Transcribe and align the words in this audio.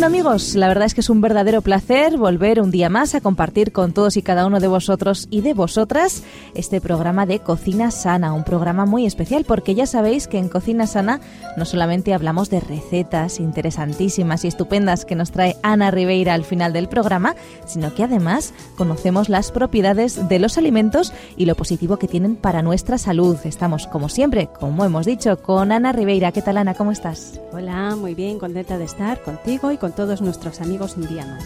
Bueno 0.00 0.16
amigos, 0.16 0.54
la 0.54 0.68
verdad 0.68 0.86
es 0.86 0.94
que 0.94 1.02
es 1.02 1.10
un 1.10 1.20
verdadero 1.20 1.60
placer 1.60 2.16
volver 2.16 2.62
un 2.62 2.70
día 2.70 2.88
más 2.88 3.14
a 3.14 3.20
compartir 3.20 3.70
con 3.70 3.92
todos 3.92 4.16
y 4.16 4.22
cada 4.22 4.46
uno 4.46 4.58
de 4.58 4.66
vosotros 4.66 5.28
y 5.30 5.42
de 5.42 5.52
vosotras 5.52 6.22
este 6.54 6.80
programa 6.80 7.26
de 7.26 7.40
Cocina 7.40 7.90
Sana, 7.90 8.32
un 8.32 8.42
programa 8.42 8.86
muy 8.86 9.04
especial 9.04 9.44
porque 9.44 9.74
ya 9.74 9.84
sabéis 9.84 10.26
que 10.26 10.38
en 10.38 10.48
Cocina 10.48 10.86
Sana 10.86 11.20
no 11.58 11.66
solamente 11.66 12.14
hablamos 12.14 12.48
de 12.48 12.60
recetas 12.60 13.40
interesantísimas 13.40 14.42
y 14.46 14.48
estupendas 14.48 15.04
que 15.04 15.16
nos 15.16 15.32
trae 15.32 15.56
Ana 15.62 15.90
Ribeira 15.90 16.32
al 16.32 16.44
final 16.44 16.72
del 16.72 16.88
programa, 16.88 17.36
sino 17.66 17.94
que 17.94 18.04
además 18.04 18.54
conocemos 18.78 19.28
las 19.28 19.52
propiedades 19.52 20.30
de 20.30 20.38
los 20.38 20.56
alimentos 20.56 21.12
y 21.36 21.44
lo 21.44 21.56
positivo 21.56 21.98
que 21.98 22.08
tienen 22.08 22.36
para 22.36 22.62
nuestra 22.62 22.96
salud. 22.96 23.36
Estamos 23.44 23.86
como 23.86 24.08
siempre, 24.08 24.46
como 24.46 24.82
hemos 24.86 25.04
dicho, 25.04 25.36
con 25.42 25.72
Ana 25.72 25.92
Ribeira. 25.92 26.32
¿Qué 26.32 26.40
tal 26.40 26.56
Ana? 26.56 26.72
¿Cómo 26.72 26.90
estás? 26.90 27.38
Hola, 27.52 27.96
muy 27.96 28.14
bien, 28.14 28.38
contenta 28.38 28.78
de 28.78 28.84
estar 28.84 29.20
contigo 29.20 29.70
y 29.70 29.76
con 29.76 29.89
todos 29.92 30.20
nuestros 30.22 30.60
amigos 30.60 30.96
un 30.96 31.06
día 31.08 31.26
más. 31.26 31.44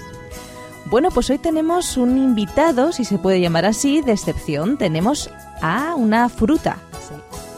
Bueno, 0.86 1.08
pues 1.10 1.30
hoy 1.30 1.38
tenemos 1.38 1.96
un 1.96 2.18
invitado, 2.18 2.92
si 2.92 3.04
se 3.04 3.18
puede 3.18 3.40
llamar 3.40 3.64
así, 3.64 4.02
de 4.02 4.12
excepción. 4.12 4.76
Tenemos 4.76 5.30
a 5.62 5.94
una 5.94 6.28
fruta. 6.28 6.78
Sí, 7.08 7.14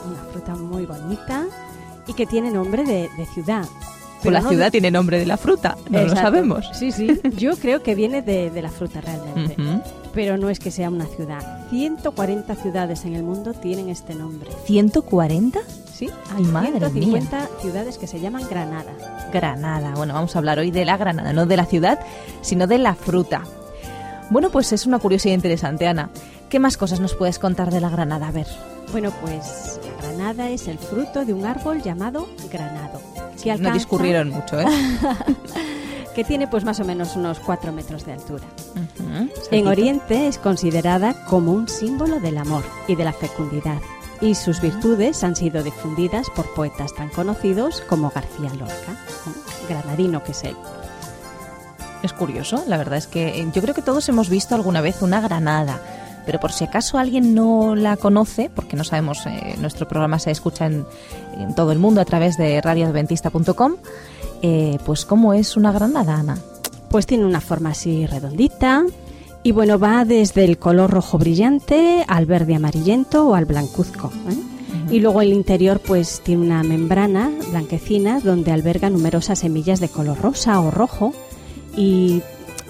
una 0.09 0.23
fruta 0.33 0.55
muy 0.55 0.87
bonita 0.87 1.45
y 2.07 2.15
que 2.15 2.27
tiene 2.27 2.51
nombre 2.51 2.85
de, 2.85 3.09
ciudad. 3.35 3.65
Pues 4.23 4.33
la 4.33 4.49
ciudad 4.49 4.71
tiene 4.71 4.91
nombre 4.91 5.19
de 5.19 5.27
la 5.27 5.37
fruta, 5.37 5.77
no 5.91 6.03
lo 6.03 6.15
sabemos. 6.15 6.69
Sí, 6.73 6.91
sí, 6.91 7.21
yo 7.37 7.57
creo 7.57 7.83
que 7.83 7.95
viene 7.95 8.23
de, 8.23 8.51
la 8.63 8.71
fruta 8.71 9.01
realmente. 9.01 9.57
Pero 10.15 10.39
no 10.39 10.49
es 10.49 10.59
que 10.59 10.71
sea 10.71 10.89
una 10.89 11.07
ciudad. 11.07 11.69
140 11.71 12.55
ciudades 12.55 13.05
en 13.05 13.15
el 13.15 13.23
mundo 13.23 13.53
tienen 13.53 13.89
este 13.89 14.15
nombre. 14.15 14.51
¿140? 14.67 15.61
Sí, 15.97 16.11
hay 16.35 16.45
Madre 16.45 16.73
150 16.73 17.49
ciudades 17.63 17.97
que 17.97 18.07
se 18.07 18.21
llaman 18.21 18.47
Granada. 18.51 18.93
Granada. 19.33 19.95
Bueno, 19.97 20.13
vamos 20.13 20.37
a 20.37 20.41
hablar 20.41 20.59
hoy 20.59 20.71
de 20.71 20.85
la 20.85 20.99
Granada, 20.99 21.33
no 21.33 21.47
de 21.47 21.57
la 21.57 21.65
ciudad, 21.65 21.99
sino 22.43 22.67
de 22.67 22.77
la 22.77 22.95
fruta. 22.95 23.45
Bueno, 24.29 24.51
pues 24.51 24.73
es 24.75 24.85
una 24.85 24.99
curiosidad 24.99 25.35
interesante, 25.35 25.87
Ana. 25.87 26.11
¿Qué 26.51 26.59
más 26.59 26.77
cosas 26.77 27.01
nos 27.01 27.15
puedes 27.15 27.39
contar 27.39 27.71
de 27.71 27.81
la 27.81 27.89
Granada? 27.89 28.29
A 28.29 28.31
ver. 28.31 28.47
Bueno, 28.93 29.11
pues 29.23 29.81
la 29.87 30.03
Granada 30.03 30.51
es 30.51 30.69
el 30.69 30.79
fruto 30.79 31.25
de 31.25 31.33
un 31.33 31.47
árbol 31.47 31.81
llamado 31.81 32.29
granado. 32.53 33.01
Que 33.43 33.57
No 33.57 33.73
discurrieron 33.73 34.29
mucho, 34.29 34.61
¿eh? 34.61 34.67
que 36.15 36.25
tiene 36.25 36.47
pues 36.47 36.65
más 36.65 36.79
o 36.79 36.85
menos 36.85 37.17
unos 37.17 37.39
4 37.39 37.73
metros 37.73 38.05
de 38.05 38.13
altura. 38.13 38.45
En 39.51 39.67
Oriente 39.67 40.29
es 40.29 40.37
considerada 40.37 41.25
como 41.25 41.53
un 41.53 41.69
símbolo 41.69 42.21
del 42.21 42.37
amor 42.37 42.65
y 42.87 42.97
de 42.97 43.05
la 43.05 43.15
fecundidad 43.15 43.79
y 44.21 44.35
sus 44.35 44.61
virtudes 44.61 45.23
han 45.25 45.37
sido 45.37 45.63
difundidas 45.63 46.29
por 46.31 46.53
poetas 46.55 46.95
tan 46.95 47.09
conocidos 47.09 47.83
como 47.89 48.11
García 48.11 48.53
Lorca, 48.55 48.97
granadino 49.69 50.23
que 50.23 50.33
es 50.33 50.45
él. 50.45 50.57
Es 52.03 52.13
curioso, 52.13 52.63
la 52.69 52.77
verdad 52.77 52.99
es 52.99 53.07
que 53.07 53.41
eh, 53.41 53.49
yo 53.53 53.63
creo 53.63 53.75
que 53.75 53.83
todos 53.83 54.09
hemos 54.09 54.29
visto 54.29 54.55
alguna 54.55 54.81
vez 54.81 55.03
una 55.03 55.21
granada, 55.21 55.81
pero 56.25 56.41
por 56.41 56.53
si 56.53 56.65
acaso 56.65 56.99
alguien 56.99 57.35
no 57.35 57.75
la 57.75 57.97
conoce, 57.97 58.51
porque 58.55 58.77
no 58.77 58.85
sabemos, 58.85 59.25
eh, 59.27 59.57
nuestro 59.59 59.89
programa 59.89 60.19
se 60.19 60.31
escucha 60.31 60.67
en, 60.67 60.87
todo 61.55 61.73
el 61.73 61.79
mundo 61.79 62.01
a 62.01 62.05
través 62.05 62.37
de 62.37 62.61
radioadventista.com, 62.61 63.77
eh, 64.43 64.79
pues 64.85 65.05
¿cómo 65.05 65.35
es 65.35 65.57
una 65.57 65.73
granada, 65.73 66.17
Ana? 66.17 66.39
Pues 66.91 67.07
tiene 67.07 67.25
una 67.25 67.41
forma 67.41 67.71
así 67.71 68.07
redondita, 68.07 68.85
y 69.47 69.53
bueno, 69.53 69.79
va 69.79 70.05
desde 70.05 70.45
el 70.45 70.59
color 70.59 70.91
rojo 70.91 71.19
brillante 71.19 72.05
al 72.09 72.27
verde 72.27 72.57
amarillento 72.57 73.29
o 73.29 73.37
al 73.37 73.45
blancuzco. 73.45 74.11
¿eh? 74.29 74.91
Y 74.91 74.99
luego 74.99 75.23
el 75.23 75.33
interior 75.33 75.79
pues 75.79 76.21
tiene 76.25 76.43
una 76.43 76.65
membrana 76.65 77.31
blanquecina 77.51 78.19
donde 78.19 78.51
alberga 78.51 78.91
numerosas 78.91 79.39
semillas 79.39 79.79
de 79.79 79.89
color 79.89 80.21
rosa 80.21 80.59
o 80.59 80.73
rojo 80.73 81.15
y 81.77 82.23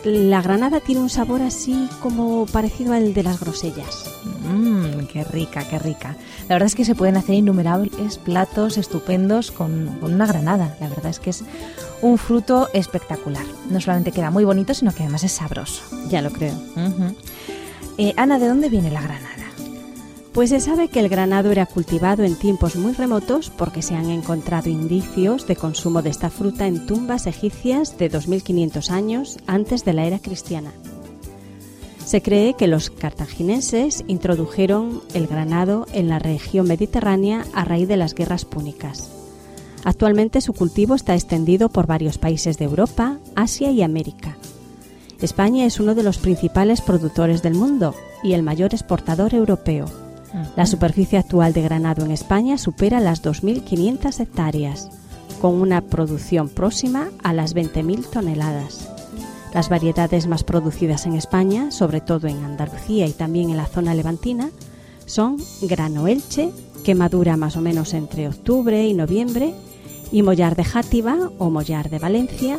la 0.05 0.43
granada 0.43 0.81
tiene 0.81 1.01
un 1.01 1.09
sabor 1.09 1.41
así 1.41 1.89
como 2.03 2.45
parecido 2.45 2.93
al 2.93 3.15
de 3.15 3.23
las 3.23 3.41
grosellas. 3.41 4.05
Mmm, 4.47 5.07
qué 5.11 5.25
rica, 5.25 5.67
qué 5.69 5.79
rica. 5.79 6.15
La 6.49 6.57
verdad 6.57 6.67
es 6.67 6.75
que 6.75 6.85
se 6.85 6.95
pueden 6.95 7.17
hacer 7.17 7.37
innumerables 7.37 8.19
platos 8.19 8.77
estupendos 8.77 9.51
con, 9.51 9.99
una 10.03 10.27
granada. 10.27 10.77
La 10.81 10.89
verdad 10.89 11.07
es 11.07 11.21
que 11.21 11.31
es 11.31 11.43
un 12.03 12.19
fruto 12.19 12.69
espectacular. 12.73 13.45
No 13.71 13.81
solamente 13.81 14.13
queda 14.13 14.31
muy 14.31 14.45
bonito, 14.45 14.75
sino 14.75 14.93
que 14.93 15.03
además 15.03 15.25
es 15.25 15.33
sabroso. 15.33 15.83
Ya 16.09 16.23
lo 16.23 16.31
creo. 16.31 16.55
Eh, 17.99 18.13
Ana, 18.17 18.39
¿de 18.39 18.49
dónde 18.49 18.69
viene 18.69 18.91
la 18.91 19.03
granada? 19.03 19.47
Pues 20.33 20.51
se 20.51 20.61
sabe 20.61 20.89
que 20.89 21.01
el 21.01 21.09
granado 21.09 21.51
era 21.51 21.65
cultivado 21.65 22.23
en 22.23 22.37
tiempos 22.37 22.77
muy 22.77 22.93
remotos 22.93 23.49
porque 23.49 23.81
se 23.81 23.95
han 23.95 24.11
encontrado 24.11 24.69
indicios 24.69 25.47
de 25.47 25.57
consumo 25.57 26.03
de 26.03 26.11
esta 26.11 26.29
fruta 26.29 26.67
en 26.67 26.87
tumbas 26.87 27.27
egipcias 27.27 27.97
de 27.97 28.11
2500 28.11 28.91
años 28.91 29.39
antes 29.47 29.87
de 29.87 29.95
la 29.95 30.05
era 30.05 30.19
cristiana. 30.19 30.73
Se 32.05 32.21
cree 32.21 32.53
que 32.53 32.69
los 32.69 32.91
cartagineses 32.91 34.05
introdujeron 34.09 35.01
el 35.15 35.27
granado 35.27 35.87
en 35.95 36.09
la 36.09 36.19
región 36.19 36.69
mediterránea 36.69 37.47
a 37.55 37.65
raíz 37.65 37.89
de 37.89 37.97
las 37.97 38.15
guerras 38.15 38.45
púnicas. 38.45 39.16
Actualmente 39.87 40.41
su 40.41 40.53
cultivo 40.53 40.97
está 40.97 41.15
extendido 41.15 41.69
por 41.69 41.87
varios 41.87 42.19
países 42.19 42.59
de 42.59 42.65
Europa, 42.65 43.19
Asia 43.37 43.71
y 43.71 43.83
América. 43.83 44.37
España 45.21 45.65
es 45.65 45.79
uno 45.79 45.95
de 45.95 46.03
los 46.03 46.19
principales 46.19 46.81
productores 46.81 47.41
del 47.41 47.55
mundo 47.55 47.95
y 48.25 48.33
el 48.33 48.43
mayor 48.43 48.75
exportador 48.75 49.33
europeo. 49.33 49.87
La 50.57 50.67
superficie 50.67 51.19
actual 51.19 51.53
de 51.53 51.63
granado 51.63 52.05
en 52.05 52.11
España 52.11 52.59
supera 52.59 52.99
las 52.99 53.23
2.500 53.23 54.19
hectáreas, 54.19 54.89
con 55.41 55.55
una 55.55 55.81
producción 55.83 56.49
próxima 56.49 57.11
a 57.23 57.33
las 57.33 57.55
20.000 57.55 58.11
toneladas. 58.11 58.91
Las 59.55 59.69
variedades 59.69 60.27
más 60.27 60.43
producidas 60.43 61.07
en 61.07 61.15
España, 61.15 61.71
sobre 61.71 62.01
todo 62.01 62.27
en 62.27 62.43
Andalucía 62.45 63.07
y 63.07 63.13
también 63.13 63.51
en 63.51 63.57
la 63.57 63.67
zona 63.67 63.95
levantina, 63.95 64.51
son 65.07 65.37
grano 65.63 66.09
elche, 66.09 66.51
que 66.83 66.97
madura 66.97 67.37
más 67.37 67.57
o 67.57 67.61
menos 67.61 67.95
entre 67.95 68.27
octubre 68.27 68.85
y 68.85 68.93
noviembre, 68.93 69.55
y 70.13 70.23
mollar 70.23 70.57
de 70.57 70.65
Játiva 70.65 71.31
o 71.39 71.51
mollar 71.51 71.91
de 71.91 71.99
Valencia, 71.99 72.59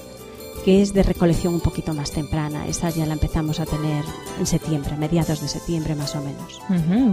que 0.66 0.82
es 0.82 0.94
de 0.94 1.04
recolección 1.04 1.54
un 1.54 1.62
poquito 1.62 1.94
más 1.94 2.12
temprana. 2.12 2.68
Esa 2.68 2.90
ya 2.90 3.06
la 3.06 3.14
empezamos 3.14 3.60
a 3.60 3.66
tener 3.66 4.04
en 4.40 4.46
septiembre, 4.46 4.98
mediados 4.98 5.42
de 5.42 5.48
septiembre 5.48 5.96
más 5.96 6.16
o 6.16 6.22
menos. 6.22 6.62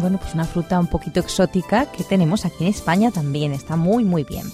Bueno, 0.00 0.19
pues 0.19 0.34
una 0.34 0.45
fruta 0.45 0.81
un 0.81 0.89
poquito 0.89 1.21
exótica 1.21 1.91
que 1.91 2.05
tenemos 2.05 2.45
aquí 2.45 2.65
en 2.65 2.71
España 2.71 3.11
también, 3.11 3.53
está 3.53 3.77
muy 3.77 4.05
muy 4.05 4.25
bien 4.25 4.45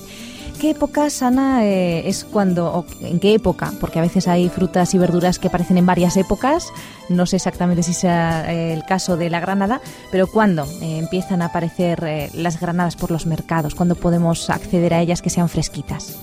qué 0.60 0.70
época, 0.70 1.08
Sana, 1.08 1.64
eh, 1.64 2.06
es 2.06 2.24
cuando, 2.24 2.84
en 3.00 3.18
qué 3.18 3.34
época? 3.34 3.72
Porque 3.80 3.98
a 3.98 4.02
veces 4.02 4.28
hay 4.28 4.50
frutas 4.50 4.92
y 4.94 4.98
verduras 4.98 5.38
que 5.38 5.48
aparecen 5.48 5.78
en 5.78 5.86
varias 5.86 6.18
épocas, 6.18 6.68
no 7.08 7.24
sé 7.24 7.36
exactamente 7.36 7.82
si 7.82 7.94
sea 7.94 8.52
eh, 8.52 8.74
el 8.74 8.84
caso 8.84 9.16
de 9.16 9.30
la 9.30 9.40
granada, 9.40 9.80
pero 10.12 10.26
¿cuándo 10.26 10.66
eh, 10.82 10.98
empiezan 10.98 11.40
a 11.40 11.46
aparecer 11.46 12.30
las 12.34 12.60
granadas 12.60 12.94
por 12.94 13.10
los 13.10 13.24
mercados? 13.24 13.74
¿Cuándo 13.74 13.94
podemos 13.94 14.50
acceder 14.50 14.92
a 14.92 15.00
ellas 15.00 15.22
que 15.22 15.30
sean 15.30 15.48
fresquitas? 15.48 16.18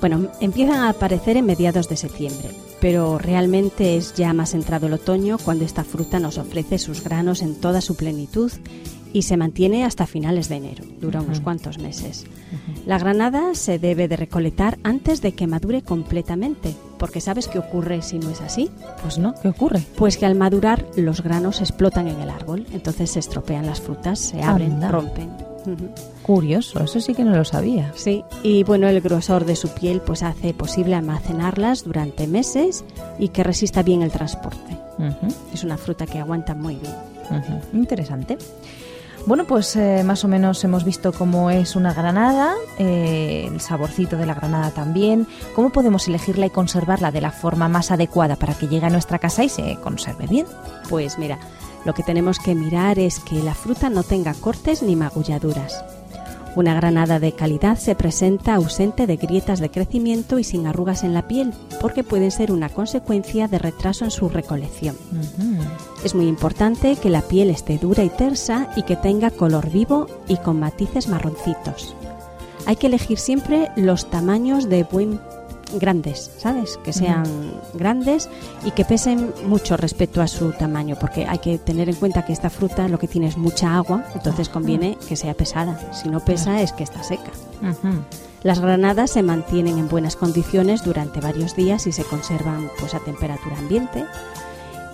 Bueno, 0.00 0.28
empiezan 0.40 0.80
a 0.80 0.88
aparecer 0.90 1.36
en 1.36 1.46
mediados 1.46 1.88
de 1.88 1.96
septiembre, 1.96 2.50
pero 2.80 3.18
realmente 3.18 3.96
es 3.96 4.14
ya 4.14 4.32
más 4.32 4.52
entrado 4.54 4.88
el 4.88 4.94
otoño 4.94 5.38
cuando 5.38 5.64
esta 5.64 5.84
fruta 5.84 6.18
nos 6.18 6.38
ofrece 6.38 6.78
sus 6.78 7.04
granos 7.04 7.40
en 7.40 7.54
toda 7.54 7.80
su 7.80 7.94
plenitud 7.94 8.50
y 9.12 9.22
se 9.22 9.36
mantiene 9.36 9.84
hasta 9.84 10.06
finales 10.06 10.48
de 10.48 10.56
enero, 10.56 10.84
dura 11.00 11.20
unos 11.20 11.40
cuantos 11.40 11.78
meses. 11.78 12.26
La 12.86 12.98
granada 12.98 13.54
se 13.54 13.78
debe 13.78 14.08
de 14.08 14.16
recolectar 14.16 14.78
antes 14.82 15.20
de 15.20 15.32
que 15.32 15.46
madure 15.46 15.82
completamente, 15.82 16.74
porque 16.98 17.20
¿sabes 17.20 17.48
qué 17.48 17.58
ocurre 17.58 18.02
si 18.02 18.18
no 18.18 18.30
es 18.30 18.40
así? 18.40 18.70
Pues 19.02 19.18
no, 19.18 19.34
¿qué 19.40 19.48
ocurre? 19.48 19.82
Pues 19.96 20.16
que 20.16 20.26
al 20.26 20.34
madurar 20.34 20.86
los 20.96 21.22
granos 21.22 21.60
explotan 21.60 22.08
en 22.08 22.20
el 22.20 22.30
árbol, 22.30 22.66
entonces 22.72 23.10
se 23.10 23.18
estropean 23.18 23.66
las 23.66 23.80
frutas, 23.80 24.18
se 24.18 24.42
abren, 24.42 24.80
rompen. 24.88 25.30
Curioso, 26.22 26.82
eso 26.82 27.00
sí 27.00 27.14
que 27.14 27.24
no 27.24 27.36
lo 27.36 27.44
sabía. 27.44 27.92
Sí, 27.94 28.24
y 28.42 28.62
bueno, 28.64 28.88
el 28.88 29.00
grosor 29.00 29.44
de 29.44 29.56
su 29.56 29.68
piel 29.68 30.00
pues 30.00 30.22
hace 30.22 30.54
posible 30.54 30.94
almacenarlas 30.94 31.84
durante 31.84 32.26
meses 32.26 32.84
y 33.18 33.28
que 33.28 33.44
resista 33.44 33.82
bien 33.82 34.02
el 34.02 34.10
transporte. 34.10 34.78
Es 35.52 35.64
una 35.64 35.76
fruta 35.76 36.06
que 36.06 36.18
aguanta 36.18 36.54
muy 36.54 36.76
bien. 36.76 36.94
Interesante. 37.72 38.38
Bueno, 39.26 39.44
pues 39.44 39.76
eh, 39.76 40.02
más 40.04 40.24
o 40.24 40.28
menos 40.28 40.64
hemos 40.64 40.84
visto 40.84 41.12
cómo 41.12 41.50
es 41.50 41.76
una 41.76 41.92
granada, 41.92 42.54
eh, 42.78 43.48
el 43.52 43.60
saborcito 43.60 44.16
de 44.16 44.26
la 44.26 44.34
granada 44.34 44.70
también, 44.70 45.26
cómo 45.54 45.70
podemos 45.70 46.08
elegirla 46.08 46.46
y 46.46 46.50
conservarla 46.50 47.12
de 47.12 47.20
la 47.20 47.30
forma 47.30 47.68
más 47.68 47.90
adecuada 47.90 48.36
para 48.36 48.54
que 48.54 48.66
llegue 48.66 48.86
a 48.86 48.90
nuestra 48.90 49.18
casa 49.18 49.44
y 49.44 49.48
se 49.48 49.76
conserve 49.76 50.26
bien. 50.26 50.46
Pues 50.88 51.18
mira, 51.18 51.38
lo 51.84 51.94
que 51.94 52.02
tenemos 52.02 52.38
que 52.38 52.54
mirar 52.54 52.98
es 52.98 53.20
que 53.20 53.42
la 53.42 53.54
fruta 53.54 53.90
no 53.90 54.02
tenga 54.02 54.34
cortes 54.34 54.82
ni 54.82 54.96
magulladuras. 54.96 55.84
Una 56.56 56.74
granada 56.74 57.20
de 57.20 57.32
calidad 57.32 57.78
se 57.78 57.94
presenta 57.94 58.54
ausente 58.54 59.06
de 59.06 59.16
grietas 59.16 59.60
de 59.60 59.70
crecimiento 59.70 60.38
y 60.38 60.44
sin 60.44 60.66
arrugas 60.66 61.04
en 61.04 61.14
la 61.14 61.28
piel, 61.28 61.52
porque 61.80 62.02
pueden 62.02 62.30
ser 62.30 62.50
una 62.50 62.68
consecuencia 62.68 63.46
de 63.46 63.58
retraso 63.58 64.04
en 64.04 64.10
su 64.10 64.28
recolección. 64.28 64.96
Es 66.04 66.14
muy 66.14 66.26
importante 66.26 66.96
que 66.96 67.08
la 67.08 67.22
piel 67.22 67.50
esté 67.50 67.78
dura 67.78 68.02
y 68.02 68.08
tersa 68.08 68.70
y 68.74 68.82
que 68.82 68.96
tenga 68.96 69.30
color 69.30 69.70
vivo 69.70 70.06
y 70.26 70.36
con 70.38 70.58
matices 70.58 71.08
marroncitos. 71.08 71.94
Hay 72.66 72.76
que 72.76 72.88
elegir 72.88 73.18
siempre 73.18 73.70
los 73.76 74.10
tamaños 74.10 74.68
de 74.68 74.82
buen 74.84 75.20
grandes, 75.74 76.30
¿sabes? 76.38 76.78
Que 76.84 76.92
sean 76.92 77.24
grandes 77.74 78.28
y 78.64 78.70
que 78.72 78.84
pesen 78.84 79.32
mucho 79.46 79.76
respecto 79.76 80.22
a 80.22 80.28
su 80.28 80.52
tamaño, 80.52 80.96
porque 81.00 81.26
hay 81.26 81.38
que 81.38 81.58
tener 81.58 81.88
en 81.88 81.96
cuenta 81.96 82.24
que 82.24 82.32
esta 82.32 82.50
fruta 82.50 82.88
lo 82.88 82.98
que 82.98 83.08
tiene 83.08 83.28
es 83.28 83.36
mucha 83.36 83.76
agua, 83.76 84.04
entonces 84.14 84.48
conviene 84.48 84.98
que 85.08 85.16
sea 85.16 85.34
pesada. 85.34 85.92
Si 85.92 86.08
no 86.08 86.20
pesa 86.20 86.60
es 86.60 86.72
que 86.72 86.84
está 86.84 87.02
seca. 87.02 87.30
Las 88.42 88.60
granadas 88.60 89.10
se 89.10 89.22
mantienen 89.22 89.78
en 89.78 89.88
buenas 89.88 90.16
condiciones 90.16 90.82
durante 90.82 91.20
varios 91.20 91.54
días 91.56 91.86
y 91.86 91.92
se 91.92 92.04
conservan 92.04 92.70
pues 92.78 92.94
a 92.94 93.00
temperatura 93.00 93.58
ambiente. 93.58 94.06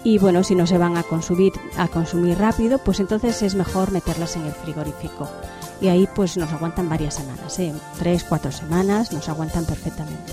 Y 0.03 0.19
bueno, 0.19 0.45
si 0.45 0.55
no 0.55 0.67
se 0.67 0.79
van 0.79 0.97
a 0.97 1.03
consumir, 1.03 1.53
a 1.77 1.89
consumir 1.89 2.39
rápido, 2.39 2.79
pues 2.79 3.01
entonces 3.01 3.43
es 3.43 3.55
mejor 3.55 3.93
meterlas 3.93 4.37
en 4.37 4.47
el 4.47 4.53
frigorífico 4.53 5.29
y 5.81 5.89
ahí 5.89 6.09
pues 6.15 6.37
nos 6.37 6.53
aguantan 6.53 6.89
varias 6.89 7.15
semanas, 7.15 7.59
¿eh? 7.59 7.73
tres, 7.99 8.25
cuatro 8.25 8.51
semanas 8.51 9.13
nos 9.13 9.29
aguantan 9.29 9.65
perfectamente. 9.65 10.33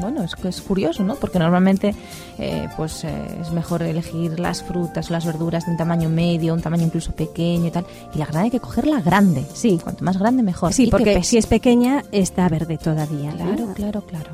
Bueno, 0.00 0.22
es, 0.24 0.34
es 0.44 0.60
curioso, 0.60 1.04
¿no? 1.04 1.14
Porque 1.14 1.38
normalmente 1.38 1.94
eh, 2.38 2.68
pues 2.76 3.04
eh, 3.04 3.38
es 3.40 3.50
mejor 3.52 3.82
elegir 3.82 4.40
las 4.40 4.62
frutas, 4.62 5.10
las 5.10 5.24
verduras 5.24 5.66
de 5.66 5.72
un 5.72 5.76
tamaño 5.76 6.08
medio, 6.08 6.54
un 6.54 6.62
tamaño 6.62 6.84
incluso 6.84 7.12
pequeño 7.12 7.68
y 7.68 7.70
tal. 7.70 7.86
Y 8.14 8.18
la 8.18 8.24
granada 8.24 8.44
hay 8.44 8.50
que 8.50 8.60
cogerla 8.60 9.00
grande. 9.00 9.46
Sí. 9.54 9.78
Cuanto 9.82 10.04
más 10.04 10.18
grande 10.18 10.42
mejor. 10.42 10.72
Sí, 10.72 10.88
porque 10.90 11.22
si 11.22 11.38
es 11.38 11.46
pequeña 11.46 12.04
está 12.10 12.48
verde 12.48 12.78
todavía. 12.78 13.30
Claro, 13.32 13.72
claro, 13.74 14.02
claro. 14.02 14.30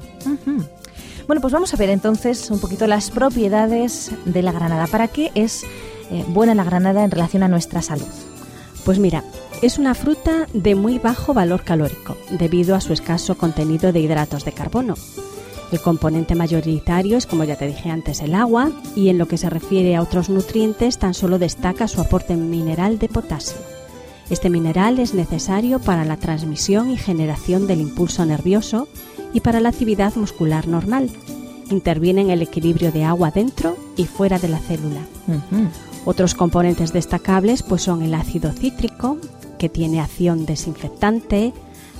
Bueno, 1.26 1.42
pues 1.42 1.52
vamos 1.52 1.74
a 1.74 1.76
ver 1.76 1.90
entonces 1.90 2.50
un 2.50 2.60
poquito 2.60 2.86
las 2.86 3.10
propiedades 3.10 4.12
de 4.24 4.42
la 4.42 4.52
granada. 4.52 4.86
¿Para 4.86 5.08
qué 5.08 5.32
es 5.34 5.64
eh, 6.10 6.24
buena 6.28 6.54
la 6.54 6.64
granada 6.64 7.02
en 7.04 7.10
relación 7.10 7.42
a 7.42 7.48
nuestra 7.48 7.82
salud? 7.82 8.06
Pues 8.84 9.00
mira, 9.00 9.24
es 9.62 9.78
una 9.78 9.94
fruta 9.94 10.46
de 10.52 10.74
muy 10.74 10.98
bajo 10.98 11.32
valor 11.32 11.62
calórico, 11.62 12.16
debido 12.30 12.74
a 12.74 12.80
su 12.80 12.92
escaso 12.92 13.36
contenido 13.36 13.92
de 13.92 14.00
hidratos 14.00 14.44
de 14.44 14.52
carbono. 14.52 14.94
El 15.72 15.80
componente 15.80 16.34
mayoritario 16.34 17.16
es, 17.16 17.26
como 17.26 17.44
ya 17.44 17.56
te 17.56 17.66
dije 17.66 17.90
antes, 17.90 18.20
el 18.20 18.34
agua, 18.34 18.70
y 18.94 19.08
en 19.08 19.18
lo 19.18 19.26
que 19.26 19.38
se 19.38 19.50
refiere 19.50 19.96
a 19.96 20.02
otros 20.02 20.28
nutrientes, 20.28 20.98
tan 20.98 21.14
solo 21.14 21.38
destaca 21.38 21.88
su 21.88 22.00
aporte 22.00 22.36
mineral 22.36 22.98
de 22.98 23.08
potasio. 23.08 23.56
Este 24.30 24.50
mineral 24.50 24.98
es 24.98 25.14
necesario 25.14 25.78
para 25.80 26.04
la 26.04 26.16
transmisión 26.16 26.90
y 26.90 26.96
generación 26.96 27.66
del 27.66 27.80
impulso 27.80 28.24
nervioso 28.26 28.88
y 29.32 29.40
para 29.40 29.60
la 29.60 29.70
actividad 29.70 30.14
muscular 30.16 30.68
normal. 30.68 31.10
Interviene 31.70 32.20
en 32.20 32.30
el 32.30 32.42
equilibrio 32.42 32.92
de 32.92 33.04
agua 33.04 33.30
dentro 33.30 33.76
y 33.96 34.06
fuera 34.06 34.38
de 34.38 34.48
la 34.48 34.58
célula. 34.58 35.00
Otros 36.04 36.34
componentes 36.34 36.92
destacables 36.92 37.64
pues 37.64 37.82
son 37.82 38.02
el 38.02 38.14
ácido 38.14 38.52
cítrico, 38.52 39.18
que 39.58 39.68
tiene 39.68 40.00
acción 40.00 40.46
desinfectante, 40.46 41.52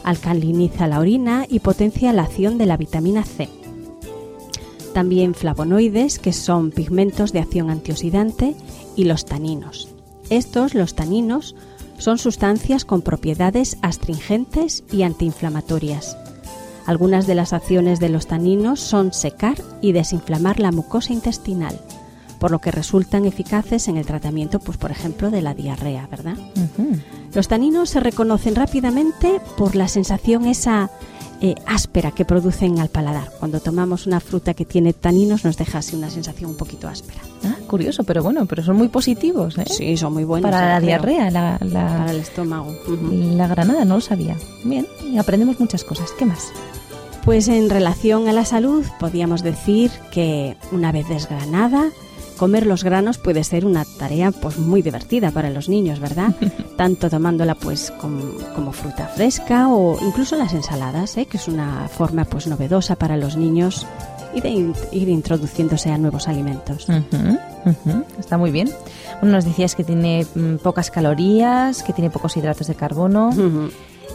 alcaliniza 0.05 0.87
la 0.87 1.01
orina 1.01 1.47
y 1.49 1.61
potencia 1.61 2.13
la 2.13 2.23
acción 2.23 2.59
de 2.59 2.67
la 2.67 2.77
vitamina 2.77 3.25
C. 3.25 3.49
También 4.95 5.35
flavonoides, 5.35 6.19
que 6.19 6.33
son 6.33 6.71
pigmentos 6.71 7.33
de 7.33 7.41
acción 7.41 7.71
antioxidante, 7.71 8.55
y 8.97 9.05
los 9.05 9.27
taninos. 9.27 9.89
Estos, 10.31 10.75
los 10.75 10.95
taninos, 10.95 11.55
son 11.99 12.19
sustancias 12.19 12.85
con 12.85 13.03
propiedades 13.03 13.77
astringentes 13.83 14.85
y 14.91 15.03
antiinflamatorias. 15.03 16.17
Algunas 16.87 17.27
de 17.27 17.35
las 17.35 17.53
acciones 17.53 18.01
de 18.01 18.09
los 18.09 18.27
taninos 18.27 18.81
son 18.81 19.13
secar 19.13 19.57
y 19.81 19.93
desinflamar 19.93 20.61
la 20.61 20.73
mucosa 20.73 21.13
intestinal, 21.13 21.79
por 22.39 22.51
lo 22.51 22.59
que 22.59 22.71
resultan 22.71 23.25
eficaces 23.25 23.89
en 23.89 23.97
el 23.97 24.07
tratamiento, 24.07 24.59
pues 24.59 24.79
por 24.79 24.91
ejemplo, 24.91 25.31
de 25.31 25.43
la 25.43 25.55
diarrea, 25.55 26.07
¿verdad? 26.11 26.37
Los 27.35 27.49
taninos 27.49 27.91
se 27.91 28.01
reconocen 28.01 28.55
rápidamente 28.55 29.41
por 29.57 29.77
la 29.77 29.89
sensación 29.89 30.47
esa 30.47 30.91
eh, 31.41 31.55
áspera 31.67 32.13
que 32.13 32.25
producen 32.25 32.79
al 32.79 32.89
paladar. 32.89 33.31
Cuando 33.39 33.61
tomamos 33.61 34.07
una 34.07 34.21
fruta 34.21 34.55
que 34.55 34.65
tiene 34.65 34.95
taninos 34.95 35.45
nos 35.45 35.59
deja 35.59 35.79
así 35.79 35.95
una 35.95 36.09
sensación 36.09 36.51
un 36.51 36.57
poquito 36.57 36.89
áspera. 36.89 37.21
Ah, 37.45 37.57
curioso, 37.67 38.05
pero 38.05 38.23
bueno, 38.23 38.47
pero 38.47 38.63
son 38.63 38.77
muy 38.77 38.89
positivos, 38.89 39.59
¿eh? 39.59 39.65
Sí, 39.69 39.97
son 39.99 40.15
muy 40.15 40.25
buenos. 40.25 40.51
Para 40.51 40.67
la 40.67 40.81
diarrea, 40.81 41.31
la, 41.31 41.59
para 41.59 42.11
el 42.11 42.21
estómago. 42.21 42.75
La 43.13 43.47
granada 43.49 43.85
no 43.85 43.97
lo 43.97 44.01
sabía. 44.01 44.37
Bien, 44.65 44.87
aprendemos 45.19 45.61
muchas 45.61 45.85
cosas. 45.85 46.11
¿Qué 46.19 46.25
más? 46.25 46.53
Pues 47.27 47.49
en 47.49 47.69
relación 47.69 48.29
a 48.29 48.33
la 48.33 48.45
salud, 48.45 48.87
podríamos 48.99 49.43
decir 49.43 49.91
que 50.13 50.57
una 50.73 50.91
vez 50.91 51.09
desgranada, 51.09 51.91
comer 52.37 52.67
los 52.67 52.85
granos 52.85 53.19
puede 53.19 53.45
ser 53.45 53.65
una 53.67 53.85
tarea 53.85 54.31
pues 54.31 54.59
muy 54.59 54.83
divertida 54.83 55.31
para 55.31 55.51
los 55.51 55.69
niños, 55.69 56.01
¿verdad? 56.01 56.35
Tanto 56.77 57.11
tomándola 57.11 57.55
pues 57.55 57.93
como, 57.99 58.73
fruta 58.73 59.09
fresca 59.09 59.69
o 59.69 59.99
incluso 60.05 60.37
las 60.37 60.53
ensaladas, 60.53 61.17
¿eh? 61.17 61.27
que 61.27 61.37
es 61.37 61.49
una 61.49 61.89
forma 61.89 62.25
pues 62.25 62.47
novedosa 62.47 62.97
para 62.97 63.17
los 63.17 63.37
niños 63.37 63.87
y 64.35 64.41
de 64.41 64.51
ir 64.93 65.09
introduciéndose 65.09 65.91
a 65.91 65.99
nuevos 65.99 66.29
alimentos. 66.29 66.87
Está 68.19 68.39
muy 68.39 68.51
bien. 68.51 68.71
Bueno, 69.21 69.37
nos 69.37 69.45
decías 69.45 69.75
que 69.75 69.83
tiene 69.83 70.27
mm, 70.35 70.57
pocas 70.57 70.91
calorías, 70.91 71.83
que 71.83 71.93
tiene 71.93 72.11
pocos 72.11 72.37
hidratos 72.37 72.67
de 72.67 72.75
carbono. 72.75 73.31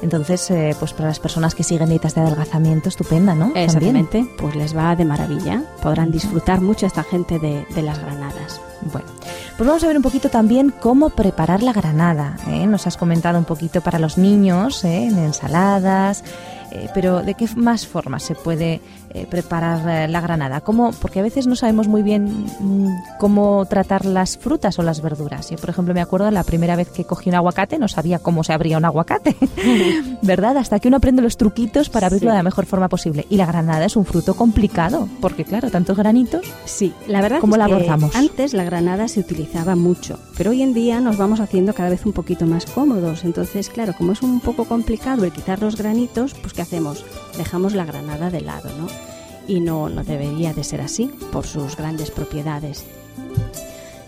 Entonces, 0.02 0.50
eh, 0.50 0.76
pues 0.80 0.94
para 0.94 1.10
las 1.10 1.20
personas 1.20 1.54
que 1.54 1.64
siguen 1.64 1.90
dietas 1.90 2.16
de 2.16 2.22
adelgazamiento, 2.22 2.90
estupenda, 2.90 3.36
¿no? 3.36 3.52
Exactamente, 3.56 4.28
pues 4.38 4.56
les 4.56 4.76
va 4.76 4.96
de 4.96 5.06
maravilla. 5.06 5.64
Podrán 5.82 6.12
disfrutar 6.12 6.62
mucho 6.62 6.86
esta 6.86 7.04
gente 7.04 7.40
de, 7.40 7.66
las 7.82 8.00
granadas. 8.00 8.62
Bueno, 8.92 9.08
pues 9.58 9.68
vamos 9.68 9.84
a 9.84 9.88
ver 9.88 9.98
un 9.98 10.04
poquito 10.04 10.30
también 10.30 10.74
cómo 10.80 11.12
preparar 11.12 11.62
la 11.62 11.74
granada. 11.74 12.38
¿eh? 12.48 12.66
Nos 12.66 12.88
has 12.88 12.98
comentado 12.98 13.38
un 13.38 13.46
poquito 13.46 13.82
para 13.82 14.00
los 14.00 14.18
niños, 14.18 14.84
¿eh? 14.84 15.06
en 15.06 15.20
ensaladas, 15.20 16.24
eh, 16.72 16.90
pero 16.94 17.22
¿de 17.22 17.34
qué 17.36 17.48
más 17.56 17.86
formas 17.86 18.24
se 18.24 18.34
puede 18.34 18.82
eh, 19.14 19.26
preparar 19.30 19.88
eh, 19.88 20.08
la 20.08 20.22
granada? 20.22 20.62
¿Cómo? 20.62 20.92
Porque 20.92 21.20
a 21.20 21.24
veces 21.24 21.48
no 21.48 21.56
sabemos 21.56 21.88
muy 21.88 22.04
bien 22.04 22.46
mm, 22.60 23.18
cómo 23.20 23.66
tratar 23.66 24.06
las 24.06 24.38
frutas 24.38 24.78
o 24.80 24.84
las 24.84 25.02
verduras. 25.02 25.50
Yo, 25.50 25.58
por 25.58 25.70
ejemplo, 25.70 25.94
me 25.94 26.02
acuerdo 26.02 26.32
la 26.32 26.44
primera 26.44 26.76
vez 26.76 26.90
que 26.90 27.06
cogí 27.06 27.30
un 27.30 27.36
aguacate, 27.36 27.78
no 27.78 27.88
sabía 27.88 28.20
cómo 28.20 28.44
se 28.44 28.54
abría 28.54 28.78
un 28.78 28.86
aguacate, 28.86 29.36
¿verdad? 30.22 30.58
Hasta 30.58 30.80
que 30.80 30.88
uno 30.88 30.98
aprende 30.98 31.22
los 31.22 31.38
truquitos 31.38 31.90
para 31.90 32.08
abrirlo 32.08 32.32
de 32.32 32.38
la 32.38 32.44
mejor 32.44 32.66
forma 32.66 32.88
posible. 32.90 33.26
Y 33.30 33.38
la 33.38 33.46
granada 33.46 33.86
es 33.86 33.96
un 33.96 34.06
fruto 34.06 34.36
complicado, 34.36 35.08
porque 35.20 35.46
claro, 35.46 35.70
tantos 35.70 35.98
granitos. 35.98 36.46
Sí, 36.66 36.94
la 37.08 37.22
verdad 37.22 37.40
¿Cómo 37.40 37.56
es 37.56 37.60
la 37.60 37.68
que 37.68 37.74
abordamos? 37.74 38.16
antes 38.16 38.54
la 38.54 38.64
granada 38.64 39.08
se 39.08 39.20
utilizaba 39.20 39.76
mucho, 39.76 40.20
pero 40.38 40.52
hoy 40.52 40.62
en 40.62 40.74
día 40.74 41.00
nos 41.00 41.18
vamos 41.18 41.40
haciendo 41.40 41.74
cada 41.74 41.90
vez 41.90 42.06
un 42.06 42.14
poquito 42.14 42.46
más 42.46 42.66
cómodos. 42.66 43.24
Entonces, 43.26 43.70
claro, 43.70 43.94
como 43.98 44.14
es 44.14 44.22
un 44.22 44.40
poco 44.40 44.66
complicado 44.66 45.26
el 45.26 45.32
quitar 45.32 45.62
los 45.62 45.76
granitos, 45.76 46.34
pues 46.34 46.54
¿qué 46.54 46.62
hacemos? 46.62 47.04
Dejamos 47.38 47.74
la 47.74 47.86
granada 47.86 48.30
de 48.30 48.42
lado, 48.42 48.70
¿no? 48.78 48.88
Y 49.48 49.60
no, 49.60 49.90
no 49.90 50.04
debería 50.04 50.54
de 50.54 50.64
ser 50.64 50.82
así 50.82 51.12
por 51.32 51.46
sus 51.46 51.76
grandes 51.76 52.12
propiedades. 52.12 52.86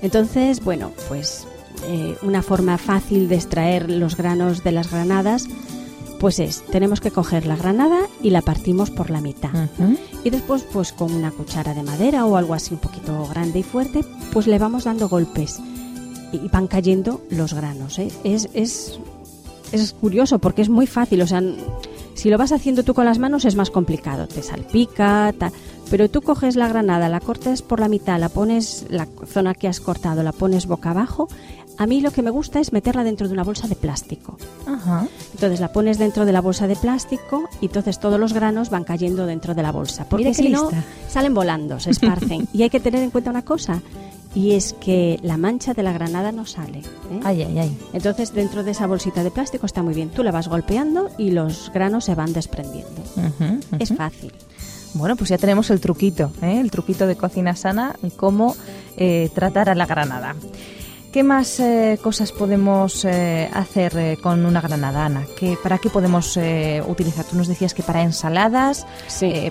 Entonces, 0.02 0.64
bueno, 0.64 0.92
pues 1.08 1.48
eh, 1.88 2.16
una 2.22 2.42
forma 2.42 2.78
fácil 2.78 3.28
de 3.28 3.36
extraer 3.36 3.90
los 3.90 4.16
granos 4.16 4.64
de 4.64 4.72
las 4.72 4.92
granadas, 4.92 5.48
pues 6.20 6.40
es, 6.40 6.64
tenemos 6.72 7.02
que 7.02 7.12
coger 7.12 7.46
la 7.46 7.58
granada 7.58 8.08
y 8.22 8.30
la 8.30 8.42
partimos 8.42 8.92
por 8.92 9.10
la 9.10 9.20
mitad. 9.20 9.70
Y 10.24 10.30
después, 10.30 10.64
pues 10.72 10.94
con 10.94 11.14
una 11.14 11.32
cuchara 11.32 11.74
de 11.74 11.84
madera 11.84 12.26
o 12.26 12.38
algo 12.38 12.54
así 12.54 12.74
un 12.74 12.80
poquito 12.80 13.28
grande 13.28 13.60
y 13.60 13.64
fuerte, 13.64 14.06
pues 14.32 14.48
le 14.48 14.60
vamos 14.60 14.86
dando 14.86 15.10
golpes 15.10 15.60
y 16.32 16.48
van 16.48 16.68
cayendo 16.68 17.22
los 17.30 17.54
granos. 17.54 18.00
¿eh? 18.00 18.10
Es, 18.24 18.48
es, 18.54 19.00
es 19.74 19.94
curioso 19.94 20.40
porque 20.40 20.62
es 20.62 20.70
muy 20.70 20.88
fácil, 20.88 21.22
o 21.22 21.28
sea, 21.28 21.42
si 22.14 22.30
lo 22.30 22.38
vas 22.38 22.52
haciendo 22.52 22.84
tú 22.84 22.94
con 22.94 23.06
las 23.06 23.20
manos 23.20 23.46
es 23.46 23.56
más 23.56 23.70
complicado, 23.70 24.28
te 24.28 24.44
salpica, 24.44 25.34
pero 25.90 26.10
tú 26.10 26.22
coges 26.22 26.56
la 26.56 26.68
granada, 26.68 27.10
la 27.10 27.20
cortas 27.20 27.62
por 27.62 27.80
la 27.80 27.88
mitad, 27.88 28.20
la 28.20 28.30
pones, 28.30 28.86
la 28.90 29.08
zona 29.26 29.54
que 29.54 29.68
has 29.68 29.80
cortado, 29.80 30.24
la 30.24 30.32
pones 30.32 30.66
boca 30.66 30.92
abajo. 30.92 31.28
A 31.78 31.88
mí 31.88 32.02
lo 32.02 32.12
que 32.12 32.22
me 32.22 32.30
gusta 32.30 32.60
es 32.60 32.72
meterla 32.72 33.04
dentro 33.04 33.28
de 33.28 33.34
una 33.34 33.44
bolsa 33.44 33.68
de 33.68 33.76
plástico. 33.76 34.38
Entonces 35.34 35.60
la 35.60 35.72
pones 35.72 35.98
dentro 35.98 36.26
de 36.26 36.32
la 36.32 36.42
bolsa 36.42 36.68
de 36.68 36.76
plástico 36.76 37.50
y 37.62 37.66
entonces 37.66 38.00
todos 38.00 38.20
los 38.20 38.34
granos 38.34 38.70
van 38.70 38.84
cayendo 38.84 39.26
dentro 39.26 39.56
de 39.56 39.64
la 39.64 39.72
bolsa. 39.72 40.08
Porque 40.08 40.34
si 40.34 40.50
no, 40.50 40.70
salen 41.08 41.34
volando, 41.34 41.80
se 41.80 41.92
esparcen. 41.92 42.48
y 42.54 42.64
hay 42.64 42.70
que 42.70 42.80
tener 42.80 43.02
en 43.02 43.10
cuenta 43.10 43.32
una 43.32 43.44
cosa, 43.44 43.82
y 44.36 44.52
es 44.52 44.74
que 44.74 45.20
la 45.22 45.38
mancha 45.38 45.74
de 45.74 45.84
la 45.84 45.94
granada 45.94 46.32
no 46.32 46.46
sale. 46.46 46.80
¿eh? 46.80 47.20
Ay, 47.24 47.44
ay, 47.44 47.60
ay. 47.60 47.78
Entonces 47.94 48.34
dentro 48.34 48.64
de 48.64 48.72
esa 48.72 48.88
bolsita 48.88 49.24
de 49.24 49.32
plástico 49.32 49.66
está 49.66 49.84
muy 49.84 49.94
bien. 49.94 50.10
Tú 50.10 50.24
la 50.24 50.32
vas 50.32 50.48
golpeando 50.48 51.10
y 51.18 51.32
los 51.32 51.72
granos 51.74 52.06
se 52.06 52.16
van 52.16 52.34
desprendiendo. 52.34 53.02
Es 53.80 53.94
fácil. 53.96 54.34
Bueno, 54.96 55.16
pues 55.16 55.30
ya 55.30 55.38
tenemos 55.38 55.72
el 55.72 55.80
truquito, 55.80 56.32
¿eh? 56.42 56.60
el 56.60 56.70
truquito 56.70 57.08
de 57.08 57.16
cocina 57.16 57.56
sana, 57.56 57.96
cómo 58.16 58.56
eh, 58.96 59.30
tratar 59.34 59.70
a 59.70 59.76
la 59.76 59.88
granada. 59.88 60.36
¿Qué 61.14 61.22
más 61.22 61.60
eh, 61.60 62.00
cosas 62.02 62.32
podemos 62.32 63.06
eh, 63.06 63.48
hacer 63.54 63.96
eh, 63.98 64.18
con 64.20 64.48
una 64.48 64.62
granada, 64.62 65.06
Ana? 65.06 65.28
¿Qué, 65.38 65.56
¿Para 65.62 65.78
qué 65.78 65.92
podemos 65.92 66.40
utilizar? 66.88 67.24
Tú 67.24 67.38
nos 67.38 67.48
decías 67.48 67.76
que 67.76 67.84
para 67.84 68.02
ensaladas, 68.02 68.88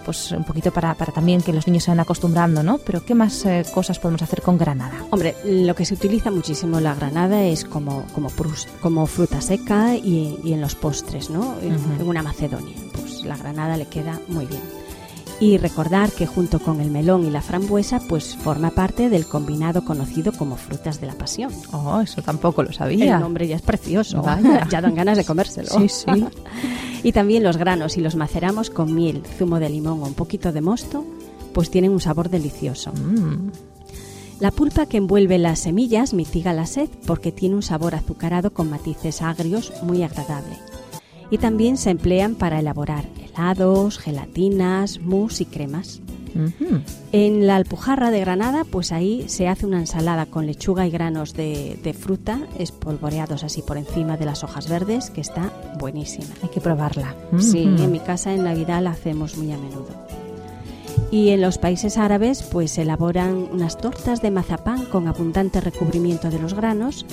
pues 0.04 0.32
un 0.32 0.42
poquito 0.42 0.72
para, 0.72 0.94
para, 0.94 1.12
también 1.12 1.40
que 1.40 1.52
los 1.52 1.68
niños 1.68 1.84
se 1.84 1.92
vayan 1.92 2.00
acostumbrando, 2.00 2.64
¿no? 2.64 2.78
Pero 2.78 3.04
¿qué 3.04 3.14
más 3.14 3.44
cosas 3.72 4.00
podemos 4.00 4.22
hacer 4.22 4.42
con 4.42 4.58
granada? 4.58 5.04
Hombre, 5.10 5.36
lo 5.44 5.76
que 5.76 5.84
se 5.84 5.94
utiliza 5.94 6.32
muchísimo 6.32 6.80
la 6.80 6.96
granada 6.96 7.44
es 7.44 7.64
como, 7.64 8.06
como, 8.12 8.28
como 8.80 9.06
fruta 9.06 9.40
seca 9.40 9.94
y, 9.94 10.40
en 10.44 10.60
los 10.60 10.74
postres, 10.74 11.30
¿no? 11.30 11.54
en 11.62 11.76
una 12.02 12.24
macedonia. 12.24 12.74
Pues 12.92 13.22
la 13.22 13.36
granada 13.36 13.76
le 13.76 13.86
queda 13.86 14.18
muy 14.26 14.46
bien 14.46 14.81
y 15.40 15.58
recordar 15.58 16.10
que 16.12 16.26
junto 16.26 16.60
con 16.60 16.80
el 16.80 16.90
melón 16.90 17.26
y 17.26 17.30
la 17.30 17.42
frambuesa 17.42 18.00
pues 18.08 18.36
forma 18.36 18.70
parte 18.70 19.08
del 19.08 19.26
combinado 19.26 19.84
conocido 19.84 20.32
como 20.32 20.56
frutas 20.56 21.00
de 21.00 21.06
la 21.06 21.14
pasión. 21.14 21.50
Oh, 21.72 22.00
eso 22.00 22.22
tampoco 22.22 22.62
lo 22.62 22.72
sabía. 22.72 23.16
El 23.16 23.20
nombre 23.20 23.48
ya 23.48 23.56
es 23.56 23.62
precioso, 23.62 24.22
ya 24.70 24.80
dan 24.80 24.94
ganas 24.94 25.18
de 25.18 25.24
comérselo. 25.24 25.68
Sí, 25.68 25.88
sí. 25.88 26.26
y 27.02 27.12
también 27.12 27.42
los 27.42 27.56
granos, 27.56 27.94
si 27.94 28.00
los 28.00 28.16
maceramos 28.16 28.70
con 28.70 28.94
miel, 28.94 29.22
zumo 29.38 29.58
de 29.58 29.68
limón 29.68 30.02
o 30.02 30.06
un 30.06 30.14
poquito 30.14 30.52
de 30.52 30.60
mosto, 30.60 31.04
pues 31.52 31.70
tienen 31.70 31.92
un 31.92 32.00
sabor 32.00 32.30
delicioso. 32.30 32.92
Mm. 32.92 33.50
La 34.40 34.50
pulpa 34.50 34.86
que 34.86 34.96
envuelve 34.96 35.38
las 35.38 35.60
semillas 35.60 36.14
mitiga 36.14 36.52
la 36.52 36.66
sed 36.66 36.88
porque 37.06 37.30
tiene 37.30 37.54
un 37.54 37.62
sabor 37.62 37.94
azucarado 37.94 38.52
con 38.52 38.68
matices 38.68 39.22
agrios 39.22 39.72
muy 39.82 40.02
agradable. 40.02 40.56
Y 41.30 41.38
también 41.38 41.76
se 41.76 41.90
emplean 41.90 42.34
para 42.34 42.58
elaborar 42.58 43.06
helados, 43.32 43.98
gelatinas, 43.98 45.00
mousse 45.00 45.42
y 45.42 45.46
cremas. 45.46 46.00
En 47.12 47.46
la 47.46 47.56
Alpujarra 47.56 48.10
de 48.10 48.20
Granada, 48.20 48.64
pues 48.64 48.90
ahí 48.92 49.28
se 49.28 49.48
hace 49.48 49.66
una 49.66 49.80
ensalada 49.80 50.26
con 50.26 50.46
lechuga 50.46 50.86
y 50.86 50.90
granos 50.90 51.34
de, 51.34 51.96
fruta 51.98 52.40
espolvoreados 52.58 53.44
así 53.44 53.62
por 53.62 53.76
encima 53.76 54.16
de 54.16 54.24
las 54.24 54.42
hojas 54.42 54.68
verdes, 54.68 55.10
que 55.10 55.20
está 55.20 55.52
buenísima. 55.78 56.28
Hay 56.42 56.48
que 56.48 56.60
probarla. 56.60 57.14
Sí, 57.38 57.62
en 57.62 57.92
mi 57.92 58.00
casa 58.00 58.32
en 58.32 58.44
Navidad 58.44 58.82
la 58.82 58.90
hacemos 58.90 59.36
muy 59.36 59.52
a 59.52 59.58
menudo. 59.58 59.88
Y 61.10 61.28
en 61.30 61.42
los 61.42 61.58
países 61.58 61.98
árabes, 61.98 62.42
pues 62.42 62.78
elaboran 62.78 63.48
unas 63.52 63.76
tortas 63.76 64.22
de 64.22 64.30
mazapán 64.30 64.86
con 64.86 65.08
abundante 65.08 65.60
recubrimiento 65.60 66.30
de 66.30 66.38
los 66.38 66.54
granos, 66.54 67.04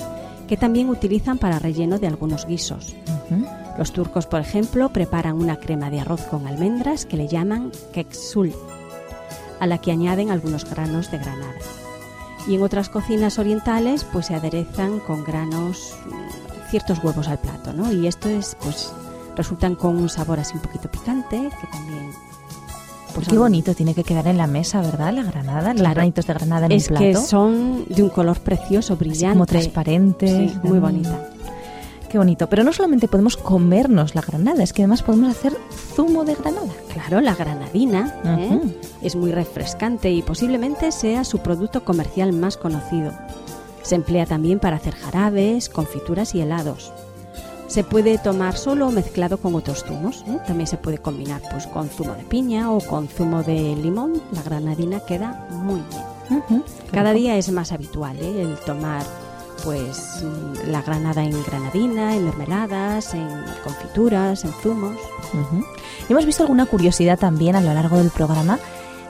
que 0.48 0.56
también 0.56 0.88
utilizan 0.88 1.38
para 1.38 1.58
relleno 1.58 1.98
de 1.98 2.06
algunos 2.06 2.46
guisos. 2.46 2.96
Los 3.78 3.92
turcos, 3.92 4.26
por 4.26 4.40
ejemplo, 4.40 4.90
preparan 4.90 5.36
una 5.36 5.56
crema 5.56 5.90
de 5.90 6.00
arroz 6.00 6.22
con 6.22 6.46
almendras 6.46 7.06
que 7.06 7.16
le 7.16 7.28
llaman 7.28 7.72
keksul, 7.92 8.52
a 9.58 9.66
la 9.66 9.78
que 9.78 9.92
añaden 9.92 10.30
algunos 10.30 10.68
granos 10.68 11.10
de 11.10 11.18
granada. 11.18 11.54
Y 12.46 12.54
en 12.54 12.62
otras 12.62 12.88
cocinas 12.88 13.38
orientales, 13.38 14.04
pues 14.04 14.26
se 14.26 14.34
aderezan 14.34 15.00
con 15.00 15.24
granos, 15.24 15.94
ciertos 16.70 17.02
huevos 17.02 17.28
al 17.28 17.38
plato, 17.38 17.72
¿no? 17.72 17.92
Y 17.92 18.06
esto 18.06 18.28
es, 18.28 18.56
pues, 18.62 18.92
resultan 19.36 19.74
con 19.74 19.96
un 19.96 20.08
sabor 20.08 20.40
así 20.40 20.54
un 20.54 20.62
poquito 20.62 20.90
picante, 20.90 21.36
que 21.60 21.66
también 21.66 22.10
pues 23.14 23.28
Qué 23.28 23.38
bonito 23.38 23.74
tiene 23.74 23.94
que 23.94 24.04
quedar 24.04 24.26
en 24.28 24.38
la 24.38 24.46
mesa, 24.46 24.80
¿verdad? 24.80 25.12
La 25.12 25.24
granada, 25.24 25.74
los 25.74 25.82
granitos 25.82 26.26
de 26.26 26.34
granada 26.34 26.66
en 26.66 26.72
es 26.72 26.88
plato. 26.88 27.04
Es 27.04 27.18
que 27.18 27.26
son 27.26 27.84
de 27.88 28.02
un 28.02 28.08
color 28.08 28.38
precioso, 28.40 28.96
brillante. 28.96 29.34
como 29.34 29.46
transparente. 29.46 30.26
Sí, 30.26 30.58
muy 30.62 30.78
bonita. 30.78 31.28
Qué 32.10 32.18
bonito. 32.18 32.48
Pero 32.48 32.64
no 32.64 32.72
solamente 32.72 33.06
podemos 33.06 33.36
comernos 33.36 34.16
la 34.16 34.20
granada, 34.20 34.64
es 34.64 34.72
que 34.72 34.82
además 34.82 35.02
podemos 35.02 35.30
hacer 35.30 35.56
zumo 35.94 36.24
de 36.24 36.34
granada. 36.34 36.72
Claro, 36.92 37.20
la 37.20 37.36
granadina 37.36 38.20
¿eh? 38.24 38.60
es 39.00 39.14
muy 39.14 39.30
refrescante 39.30 40.10
y 40.10 40.20
posiblemente 40.20 40.90
sea 40.90 41.22
su 41.22 41.38
producto 41.38 41.84
comercial 41.84 42.32
más 42.32 42.56
conocido. 42.56 43.12
Se 43.82 43.94
emplea 43.94 44.26
también 44.26 44.58
para 44.58 44.76
hacer 44.76 44.94
jarabes, 44.96 45.68
confituras 45.68 46.34
y 46.34 46.40
helados. 46.40 46.92
Se 47.68 47.84
puede 47.84 48.18
tomar 48.18 48.56
solo 48.56 48.88
o 48.88 48.90
mezclado 48.90 49.38
con 49.38 49.54
otros 49.54 49.84
zumos. 49.84 50.24
¿eh? 50.26 50.38
También 50.48 50.66
se 50.66 50.78
puede 50.78 50.98
combinar 50.98 51.40
pues, 51.52 51.68
con 51.68 51.88
zumo 51.88 52.14
de 52.14 52.24
piña 52.24 52.72
o 52.72 52.80
con 52.80 53.06
zumo 53.06 53.44
de 53.44 53.76
limón. 53.76 54.20
La 54.32 54.42
granadina 54.42 54.98
queda 54.98 55.46
muy 55.50 55.80
bien. 56.28 56.64
Cada 56.90 57.12
día 57.12 57.36
es 57.36 57.52
más 57.52 57.70
habitual 57.70 58.16
¿eh? 58.18 58.42
el 58.42 58.56
tomar 58.58 59.04
pues 59.64 60.24
la 60.66 60.82
granada 60.82 61.22
en 61.22 61.42
granadina, 61.44 62.14
en 62.14 62.24
mermeladas, 62.24 63.14
en 63.14 63.28
confituras, 63.64 64.44
en 64.44 64.52
zumos. 64.62 64.96
Hemos 66.08 66.26
visto 66.26 66.42
alguna 66.42 66.66
curiosidad 66.66 67.18
también 67.18 67.56
a 67.56 67.60
lo 67.60 67.72
largo 67.72 67.96
del 67.98 68.10
programa, 68.10 68.58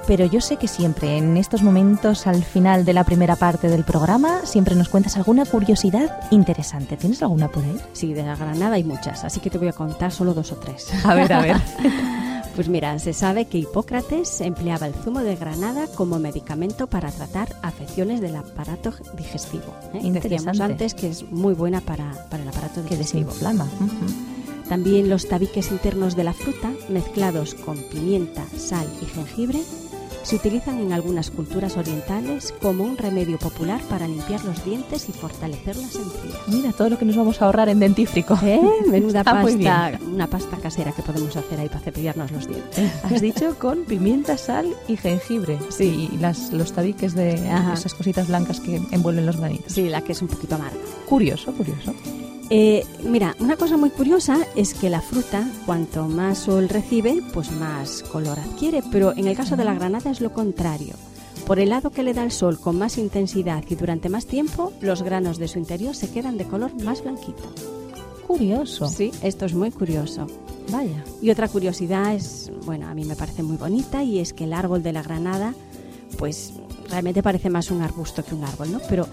pero 0.06 0.24
yo 0.24 0.40
sé 0.40 0.56
que 0.56 0.68
siempre 0.68 1.18
en 1.18 1.36
estos 1.36 1.62
momentos 1.62 2.26
al 2.26 2.42
final 2.42 2.84
de 2.84 2.92
la 2.92 3.04
primera 3.04 3.36
parte 3.36 3.68
del 3.68 3.84
programa 3.84 4.40
siempre 4.44 4.74
nos 4.74 4.88
cuentas 4.88 5.16
alguna 5.16 5.44
curiosidad 5.44 6.20
interesante. 6.30 6.96
¿Tienes 6.96 7.22
alguna 7.22 7.48
por 7.48 7.64
ahí? 7.64 7.80
Sí, 7.92 8.12
de 8.12 8.22
la 8.22 8.36
granada 8.36 8.74
hay 8.74 8.84
muchas, 8.84 9.24
así 9.24 9.40
que 9.40 9.50
te 9.50 9.58
voy 9.58 9.68
a 9.68 9.72
contar 9.72 10.12
solo 10.12 10.34
dos 10.34 10.52
o 10.52 10.56
tres. 10.56 10.88
A 11.04 11.14
ver, 11.14 11.32
a 11.32 11.40
ver. 11.40 11.56
Pues 12.60 12.68
mira, 12.68 12.98
se 12.98 13.14
sabe 13.14 13.46
que 13.46 13.56
Hipócrates 13.56 14.42
empleaba 14.42 14.86
el 14.86 14.92
zumo 14.92 15.20
de 15.20 15.34
granada 15.34 15.86
como 15.86 16.18
medicamento 16.18 16.88
para 16.88 17.10
tratar 17.10 17.48
afecciones 17.62 18.20
del 18.20 18.36
aparato 18.36 18.92
digestivo. 19.16 19.74
¿eh? 19.94 20.10
Decíamos 20.10 20.60
antes 20.60 20.92
que 20.92 21.08
es 21.08 21.22
muy 21.30 21.54
buena 21.54 21.80
para, 21.80 22.10
el 22.30 22.46
aparato 22.46 22.82
digestivo. 22.82 22.88
Que 22.88 22.96
desinflama. 23.32 23.66
También 24.68 25.08
los 25.08 25.26
tabiques 25.26 25.70
internos 25.70 26.16
de 26.16 26.24
la 26.24 26.34
fruta, 26.34 26.70
mezclados 26.90 27.54
con 27.54 27.78
pimienta, 27.78 28.44
sal 28.58 28.86
y 29.00 29.06
jengibre, 29.06 29.60
se 30.30 30.36
utilizan 30.36 30.78
en 30.78 30.92
algunas 30.92 31.28
culturas 31.28 31.76
orientales 31.76 32.54
como 32.62 32.84
un 32.84 32.96
remedio 32.96 33.36
popular 33.36 33.80
para 33.90 34.06
limpiar 34.06 34.44
los 34.44 34.64
dientes 34.64 35.08
y 35.08 35.12
fortalecer 35.12 35.74
las 35.74 35.96
encías. 35.96 36.46
Mira, 36.46 36.70
todo 36.70 36.88
lo 36.88 36.98
que 36.98 37.04
nos 37.04 37.16
vamos 37.16 37.42
a 37.42 37.46
ahorrar 37.46 37.68
en 37.68 37.80
dentífrico. 37.80 38.38
¿Eh? 38.44 38.60
Menuda 38.86 39.24
pasta, 39.24 39.98
una 40.06 40.28
pasta 40.28 40.56
casera 40.58 40.92
que 40.92 41.02
podemos 41.02 41.36
hacer 41.36 41.58
ahí 41.58 41.66
para 41.66 41.80
cepillarnos 41.80 42.30
los 42.30 42.46
dientes. 42.46 42.92
Has 43.02 43.20
dicho 43.20 43.58
con 43.58 43.84
pimienta, 43.86 44.38
sal 44.38 44.72
y 44.86 44.96
jengibre. 44.96 45.58
Sí. 45.68 46.08
Y 46.12 46.18
las, 46.18 46.52
los 46.52 46.70
tabiques 46.72 47.16
de 47.16 47.34
esas 47.74 47.92
cositas 47.94 48.28
blancas 48.28 48.60
que 48.60 48.80
envuelven 48.92 49.26
los 49.26 49.36
granitos. 49.36 49.72
Sí, 49.72 49.88
la 49.88 50.02
que 50.02 50.12
es 50.12 50.22
un 50.22 50.28
poquito 50.28 50.54
amarga. 50.54 50.78
Curioso, 51.08 51.52
curioso. 51.52 51.92
Eh, 52.52 52.84
mira, 53.04 53.36
una 53.38 53.56
cosa 53.56 53.76
muy 53.76 53.90
curiosa 53.90 54.38
es 54.56 54.74
que 54.74 54.90
la 54.90 55.00
fruta, 55.00 55.48
cuanto 55.66 56.06
más 56.08 56.38
sol 56.38 56.68
recibe, 56.68 57.22
pues 57.32 57.52
más 57.52 58.02
color 58.02 58.40
adquiere, 58.40 58.82
pero 58.90 59.12
en 59.16 59.28
el 59.28 59.36
caso 59.36 59.56
de 59.56 59.64
la 59.64 59.74
granada 59.74 60.10
es 60.10 60.20
lo 60.20 60.32
contrario. 60.32 60.94
Por 61.46 61.60
el 61.60 61.68
lado 61.68 61.90
que 61.90 62.02
le 62.02 62.12
da 62.12 62.24
el 62.24 62.32
sol 62.32 62.58
con 62.58 62.76
más 62.76 62.98
intensidad 62.98 63.62
y 63.68 63.76
durante 63.76 64.08
más 64.08 64.26
tiempo, 64.26 64.72
los 64.80 65.02
granos 65.02 65.38
de 65.38 65.46
su 65.46 65.60
interior 65.60 65.94
se 65.94 66.10
quedan 66.10 66.38
de 66.38 66.44
color 66.44 66.74
más 66.82 67.04
blanquito. 67.04 67.52
Curioso. 68.26 68.88
Sí, 68.88 69.12
esto 69.22 69.46
es 69.46 69.54
muy 69.54 69.70
curioso. 69.70 70.26
Vaya. 70.72 71.04
Y 71.22 71.30
otra 71.30 71.48
curiosidad 71.48 72.14
es, 72.14 72.50
bueno, 72.64 72.88
a 72.88 72.94
mí 72.94 73.04
me 73.04 73.16
parece 73.16 73.44
muy 73.44 73.58
bonita 73.58 74.02
y 74.02 74.18
es 74.18 74.32
que 74.32 74.44
el 74.44 74.52
árbol 74.52 74.82
de 74.82 74.92
la 74.92 75.02
granada, 75.02 75.54
pues 76.18 76.52
realmente 76.90 77.22
parece 77.22 77.50
más 77.50 77.70
un 77.70 77.82
arbusto 77.82 78.24
que 78.24 78.34
un 78.34 78.44
árbol, 78.44 78.72
¿no? 78.72 78.80
Pero 78.88 79.06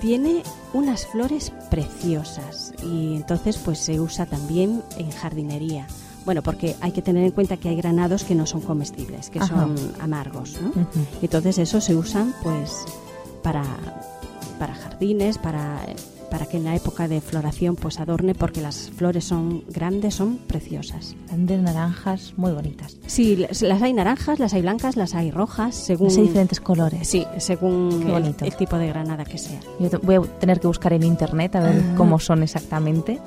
tiene 0.00 0.42
unas 0.72 1.06
flores 1.06 1.52
preciosas 1.70 2.72
y 2.82 3.16
entonces 3.16 3.58
pues 3.58 3.78
se 3.78 4.00
usa 4.00 4.26
también 4.26 4.82
en 4.96 5.10
jardinería. 5.10 5.86
Bueno, 6.24 6.42
porque 6.42 6.74
hay 6.80 6.92
que 6.92 7.02
tener 7.02 7.24
en 7.24 7.32
cuenta 7.32 7.58
que 7.58 7.68
hay 7.68 7.76
granados 7.76 8.24
que 8.24 8.34
no 8.34 8.46
son 8.46 8.62
comestibles, 8.62 9.28
que 9.28 9.40
son 9.40 9.74
amargos, 10.00 10.58
¿no? 10.60 10.72
Entonces 11.20 11.58
eso 11.58 11.80
se 11.80 11.94
usan 11.94 12.34
pues 12.42 12.84
para, 13.42 13.64
para 14.58 14.74
jardines, 14.74 15.36
para 15.36 15.80
para 16.34 16.46
que 16.46 16.56
en 16.56 16.64
la 16.64 16.74
época 16.74 17.06
de 17.06 17.20
floración 17.20 17.76
pues 17.76 18.00
adorne 18.00 18.34
porque 18.34 18.60
las 18.60 18.90
flores 18.90 19.24
son 19.24 19.62
grandes, 19.68 20.16
son 20.16 20.38
preciosas. 20.38 21.14
Grandes 21.28 21.62
naranjas 21.62 22.34
muy 22.36 22.50
bonitas. 22.50 22.96
Sí, 23.06 23.36
las 23.36 23.62
hay 23.82 23.92
naranjas, 23.92 24.40
las 24.40 24.52
hay 24.52 24.62
blancas, 24.62 24.96
las 24.96 25.14
hay 25.14 25.30
rojas, 25.30 25.76
según... 25.76 26.10
hay 26.10 26.22
diferentes 26.22 26.58
colores. 26.58 27.06
Sí, 27.06 27.24
según 27.38 28.10
el, 28.40 28.56
tipo 28.56 28.78
de 28.78 28.88
granada 28.88 29.24
que 29.24 29.38
sea. 29.38 29.60
Yo 29.78 29.90
voy 30.02 30.16
a 30.16 30.22
tener 30.40 30.58
que 30.58 30.66
buscar 30.66 30.92
en 30.92 31.04
internet 31.04 31.54
a 31.54 31.60
ver 31.60 31.80
cómo 31.96 32.18
son 32.18 32.42
exactamente 32.42 33.20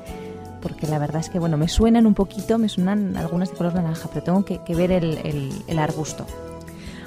porque 0.61 0.85
la 0.85 0.99
verdad 0.99 1.21
es 1.21 1.29
que 1.29 1.39
bueno 1.39 1.55
me 1.55 1.69
suenan 1.69 2.07
un 2.07 2.13
poquito, 2.13 2.57
me 2.57 2.67
suenan 2.67 3.15
algunas 3.15 3.51
de 3.51 3.55
color 3.55 3.73
naranja, 3.75 4.09
pero 4.11 4.21
tengo 4.21 4.43
que, 4.43 4.75
ver 4.75 4.91
el, 4.91 5.53
el 5.65 5.79
arbusto. 5.79 6.25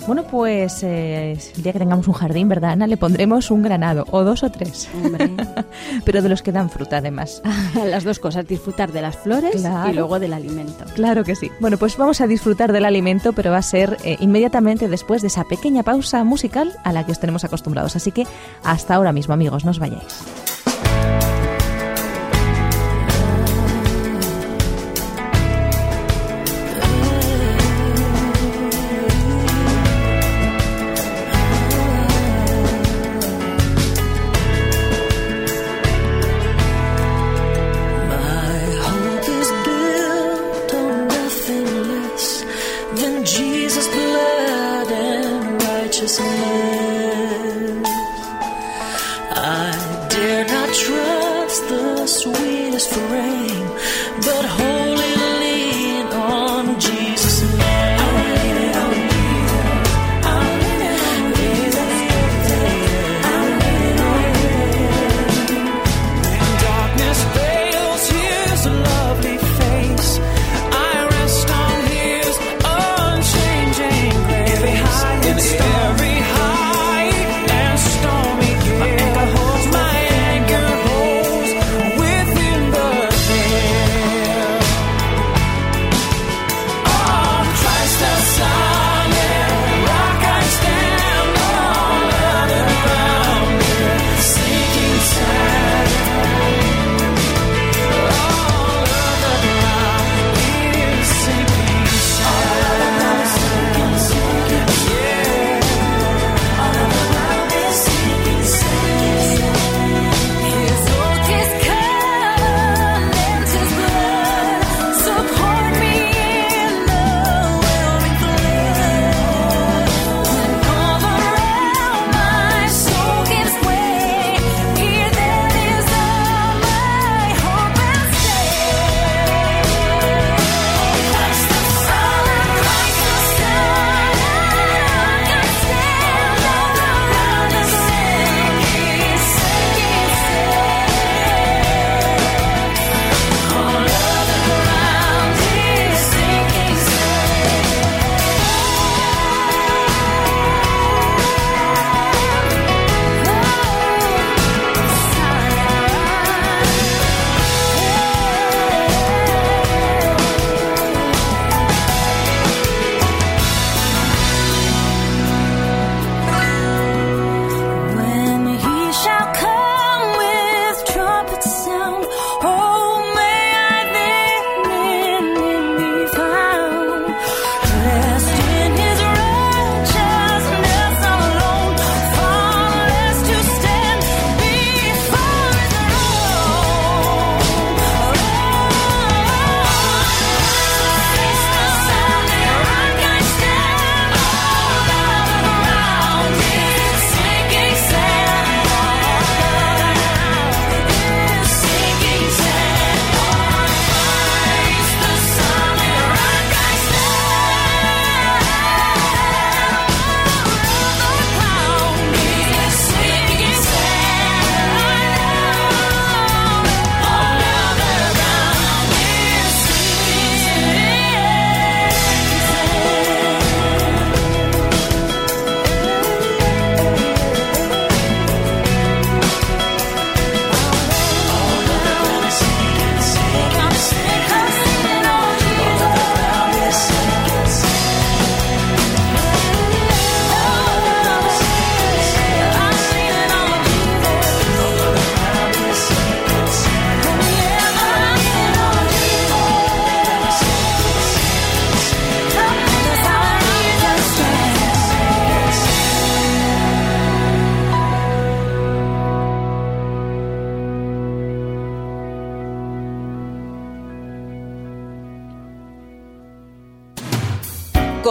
Bueno, 0.07 0.25
pues 0.25 0.83
eh, 0.83 1.33
el 1.33 1.63
día 1.63 1.73
que 1.73 1.79
tengamos 1.79 2.09
un 2.09 2.15
jardín, 2.15 2.49
¿verdad, 2.49 2.73
Ana? 2.73 2.87
Le 2.87 2.97
pondremos 2.97 3.51
un 3.51 3.63
granado, 3.63 4.05
o 4.11 4.25
dos 4.25 4.43
o 4.43 4.51
tres. 4.51 4.89
Hombre. 4.95 5.31
Pero 6.05 6.23
de 6.23 6.29
los 6.29 6.43
que 6.43 6.53
dan 6.53 6.71
fruta, 6.71 6.99
además. 6.99 7.43
las 7.87 8.05
dos 8.05 8.19
cosas, 8.19 8.47
disfrutar 8.47 8.93
de 8.93 9.03
las 9.03 9.17
flores 9.17 9.65
y 9.89 9.93
luego 9.93 10.19
del 10.19 10.33
alimento. 10.33 10.85
Claro 10.95 11.25
que 11.25 11.35
sí. 11.37 11.51
Bueno, 11.61 11.79
pues 11.79 11.97
vamos 11.97 12.21
a 12.21 12.27
disfrutar 12.27 12.73
del 12.73 12.85
alimento, 12.85 13.33
pero 13.33 13.51
va 13.51 13.59
a 13.59 13.63
ser 13.63 13.97
eh, 14.05 14.17
inmediatamente 14.21 14.89
después 14.89 15.23
de 15.23 15.29
esa 15.29 15.45
pequeña 15.45 15.83
pausa 15.83 16.25
musical 16.25 16.73
a 16.85 16.93
la 16.93 17.05
que 17.05 17.13
os 17.13 17.21
tenemos 17.21 17.45
acostumbrados. 17.45 17.97
Así 17.97 18.13
que 18.13 18.27
hasta 18.65 18.95
ahora 18.95 19.13
mismo, 19.13 19.35
amigos, 19.35 19.65
no 19.65 19.71
os 19.71 19.79
vayáis. 19.79 20.25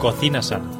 Cocina 0.00 0.42
sana. 0.42 0.70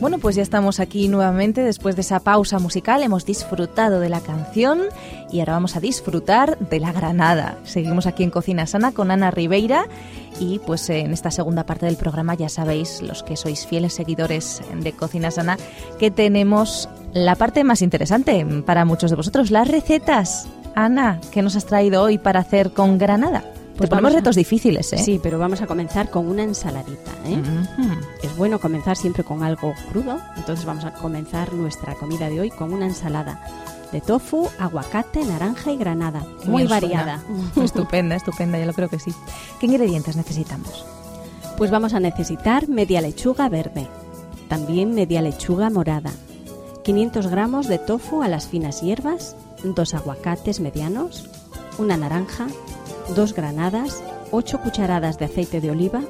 Bueno, 0.00 0.18
pues 0.18 0.36
ya 0.36 0.42
estamos 0.42 0.80
aquí 0.80 1.08
nuevamente 1.08 1.62
después 1.62 1.94
de 1.94 2.00
esa 2.00 2.20
pausa 2.20 2.58
musical. 2.58 3.02
Hemos 3.02 3.26
disfrutado 3.26 4.00
de 4.00 4.08
la 4.08 4.20
canción 4.20 4.80
y 5.30 5.40
ahora 5.40 5.52
vamos 5.54 5.76
a 5.76 5.80
disfrutar 5.80 6.56
de 6.58 6.80
la 6.80 6.92
granada. 6.92 7.58
Seguimos 7.64 8.06
aquí 8.06 8.22
en 8.22 8.30
Cocina 8.30 8.66
Sana 8.66 8.92
con 8.92 9.10
Ana 9.10 9.30
Ribeira 9.30 9.86
y 10.38 10.58
pues 10.60 10.88
en 10.88 11.12
esta 11.12 11.30
segunda 11.30 11.66
parte 11.66 11.84
del 11.84 11.96
programa 11.96 12.34
ya 12.34 12.48
sabéis, 12.48 13.02
los 13.02 13.22
que 13.22 13.36
sois 13.36 13.66
fieles 13.66 13.92
seguidores 13.92 14.62
de 14.74 14.92
Cocina 14.92 15.30
Sana, 15.30 15.58
que 15.98 16.10
tenemos 16.10 16.88
la 17.12 17.34
parte 17.34 17.62
más 17.62 17.82
interesante 17.82 18.46
para 18.64 18.86
muchos 18.86 19.10
de 19.10 19.16
vosotros, 19.16 19.50
las 19.50 19.68
recetas. 19.68 20.48
Ana, 20.74 21.20
¿qué 21.32 21.42
nos 21.42 21.56
has 21.56 21.66
traído 21.66 22.02
hoy 22.02 22.18
para 22.18 22.40
hacer 22.40 22.72
con 22.72 22.98
granada? 22.98 23.44
Pues 23.76 23.88
ponemos 23.88 24.12
retos 24.12 24.36
difíciles, 24.36 24.92
¿eh? 24.92 24.98
Sí, 24.98 25.18
pero 25.22 25.38
vamos 25.38 25.62
a 25.62 25.66
comenzar 25.66 26.10
con 26.10 26.28
una 26.28 26.42
ensaladita. 26.42 27.12
¿eh? 27.24 27.42
Es 28.22 28.36
bueno 28.36 28.58
comenzar 28.60 28.94
siempre 28.94 29.24
con 29.24 29.42
algo 29.42 29.72
crudo, 29.90 30.20
entonces 30.36 30.66
vamos 30.66 30.84
a 30.84 30.92
comenzar 30.92 31.54
nuestra 31.54 31.94
comida 31.94 32.28
de 32.28 32.40
hoy 32.40 32.50
con 32.50 32.74
una 32.74 32.84
ensalada 32.84 33.40
de 33.90 34.00
tofu, 34.00 34.48
aguacate, 34.58 35.24
naranja 35.24 35.72
y 35.72 35.78
granada. 35.78 36.24
Muy 36.44 36.66
variada. 36.66 37.22
estupenda, 37.56 38.16
estupenda, 38.16 38.58
yo 38.58 38.66
lo 38.66 38.74
creo 38.74 38.88
que 38.88 38.98
sí. 38.98 39.12
¿Qué 39.58 39.66
ingredientes 39.66 40.16
necesitamos? 40.16 40.84
Pues 41.56 41.70
vamos 41.70 41.94
a 41.94 42.00
necesitar 42.00 42.68
media 42.68 43.00
lechuga 43.00 43.48
verde, 43.48 43.88
también 44.48 44.94
media 44.94 45.22
lechuga 45.22 45.70
morada, 45.70 46.10
500 46.84 47.26
gramos 47.28 47.66
de 47.66 47.78
tofu 47.78 48.22
a 48.22 48.28
las 48.28 48.46
finas 48.46 48.80
hierbas, 48.82 49.36
dos 49.64 49.94
aguacates 49.94 50.60
medianos, 50.60 51.28
una 51.78 51.96
naranja, 51.96 52.46
dos 53.14 53.34
granadas, 53.34 54.02
8 54.30 54.60
cucharadas 54.60 55.18
de 55.18 55.24
aceite 55.24 55.60
de 55.60 55.70
oliva, 55.70 56.02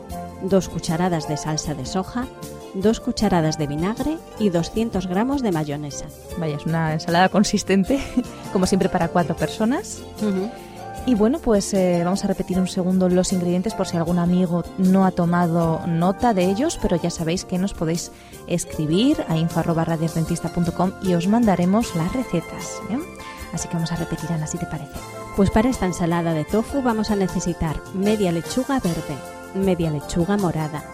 2 0.43 0.69
cucharadas 0.69 1.29
de 1.29 1.37
salsa 1.37 1.75
de 1.75 1.87
soja, 1.87 2.27
2 2.75 3.01
cucharadas 3.01 3.59
de 3.59 3.67
vinagre 3.67 4.19
y 4.39 4.51
200 4.51 5.07
gramos 5.07 5.43
de 5.43 5.53
mayonesa. 5.53 6.07
Vaya, 6.39 6.57
es 6.57 6.67
una 6.67 6.93
ensalada 6.93 7.29
consistente, 7.29 8.01
como 8.53 8.67
siempre 8.67 8.89
para 8.89 9.09
cuatro 9.09 9.37
personas. 9.37 10.03
Y 11.07 11.15
bueno, 11.15 11.39
pues 11.39 11.73
eh, 11.73 12.03
vamos 12.05 12.25
a 12.25 12.29
repetir 12.29 12.59
un 12.59 12.69
segundo 12.69 13.09
los 13.09 13.33
ingredientes 13.33 13.75
por 13.75 13.87
si 13.87 13.97
algún 13.97 14.19
amigo 14.19 14.65
no 14.77 15.07
ha 15.07 15.11
tomado 15.11 15.81
nota 15.87 16.35
de 16.35 16.45
ellos, 16.45 16.79
pero 16.81 16.97
ya 16.97 17.11
sabéis 17.11 17.47
que 17.47 17.59
nos 17.59 17.73
podéis 17.73 18.13
escribir 18.47 19.25
a 19.29 19.37
info.radiodentista.com 19.39 20.93
y 21.03 21.15
os 21.15 21.27
mandaremos 21.27 21.97
las 21.97 22.13
recetas. 22.13 22.81
¿eh? 22.91 22.99
Así 23.53 23.69
que 23.69 23.75
vamos 23.75 23.93
a 23.93 23.97
repetir, 23.97 24.33
Ana, 24.33 24.47
si 24.47 24.59
te 24.59 24.67
parece. 24.67 24.93
Pues 25.37 25.51
para 25.51 25.71
esta 25.71 25.87
ensalada 25.87 26.35
de 26.35 26.45
tofu 26.45 26.83
vamos 26.83 27.11
a 27.11 27.17
necesitar 27.17 27.81
media 27.95 28.33
lechuga 28.33 28.81
verde, 28.81 29.17
media 29.55 29.91
lechuga 29.91 30.37
morada, 30.37 30.85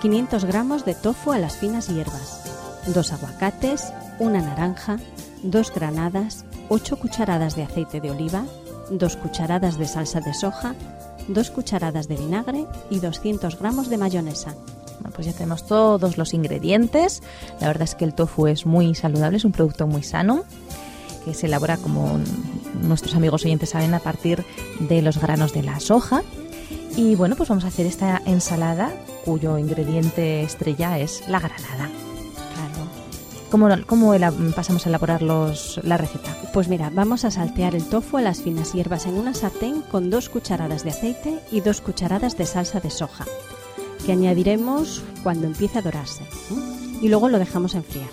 500 0.00 0.44
gramos 0.44 0.84
de 0.84 0.94
tofu 0.94 1.32
a 1.32 1.38
las 1.38 1.56
finas 1.56 1.88
hierbas, 1.88 2.42
dos 2.86 3.12
aguacates, 3.12 3.92
una 4.18 4.40
naranja, 4.40 4.98
dos 5.42 5.72
granadas, 5.72 6.44
8 6.68 6.96
cucharadas 6.98 7.56
de 7.56 7.64
aceite 7.64 8.00
de 8.00 8.10
oliva, 8.10 8.44
dos 8.90 9.16
cucharadas 9.16 9.78
de 9.78 9.86
salsa 9.86 10.20
de 10.20 10.34
soja, 10.34 10.74
dos 11.28 11.50
cucharadas 11.50 12.08
de 12.08 12.16
vinagre 12.16 12.66
y 12.90 13.00
200 13.00 13.58
gramos 13.58 13.88
de 13.88 13.98
mayonesa. 13.98 14.54
Pues 15.14 15.26
ya 15.26 15.32
tenemos 15.32 15.66
todos 15.66 16.18
los 16.18 16.34
ingredientes. 16.34 17.22
La 17.60 17.68
verdad 17.68 17.84
es 17.84 17.94
que 17.94 18.04
el 18.04 18.14
tofu 18.14 18.46
es 18.46 18.66
muy 18.66 18.94
saludable, 18.94 19.38
es 19.38 19.44
un 19.44 19.52
producto 19.52 19.86
muy 19.86 20.02
sano 20.02 20.44
que 21.28 21.34
se 21.34 21.46
elabora, 21.46 21.76
como 21.76 22.18
nuestros 22.82 23.14
amigos 23.14 23.44
oyentes 23.44 23.70
saben, 23.70 23.92
a 23.94 24.00
partir 24.00 24.44
de 24.80 25.02
los 25.02 25.18
granos 25.18 25.52
de 25.52 25.62
la 25.62 25.78
soja. 25.78 26.22
Y 26.96 27.14
bueno, 27.14 27.36
pues 27.36 27.48
vamos 27.48 27.64
a 27.64 27.68
hacer 27.68 27.86
esta 27.86 28.22
ensalada 28.24 28.90
cuyo 29.24 29.58
ingrediente 29.58 30.42
estrella 30.42 30.98
es 30.98 31.22
la 31.28 31.38
granada. 31.38 31.90
¿Cómo, 33.50 33.68
cómo 33.86 34.12
pasamos 34.54 34.84
a 34.84 34.88
elaborar 34.90 35.22
los, 35.22 35.80
la 35.82 35.96
receta? 35.96 36.36
Pues 36.52 36.68
mira, 36.68 36.90
vamos 36.92 37.24
a 37.24 37.30
saltear 37.30 37.74
el 37.74 37.84
tofu 37.84 38.18
a 38.18 38.22
las 38.22 38.42
finas 38.42 38.74
hierbas 38.74 39.06
en 39.06 39.14
una 39.14 39.32
sartén 39.32 39.80
con 39.82 40.10
dos 40.10 40.28
cucharadas 40.28 40.84
de 40.84 40.90
aceite 40.90 41.38
y 41.50 41.60
dos 41.60 41.80
cucharadas 41.80 42.36
de 42.36 42.44
salsa 42.44 42.80
de 42.80 42.90
soja, 42.90 43.24
que 44.04 44.12
añadiremos 44.12 45.02
cuando 45.22 45.46
empiece 45.46 45.78
a 45.78 45.82
dorarse. 45.82 46.24
Y 47.00 47.08
luego 47.08 47.30
lo 47.30 47.38
dejamos 47.38 47.74
enfriar. 47.74 48.10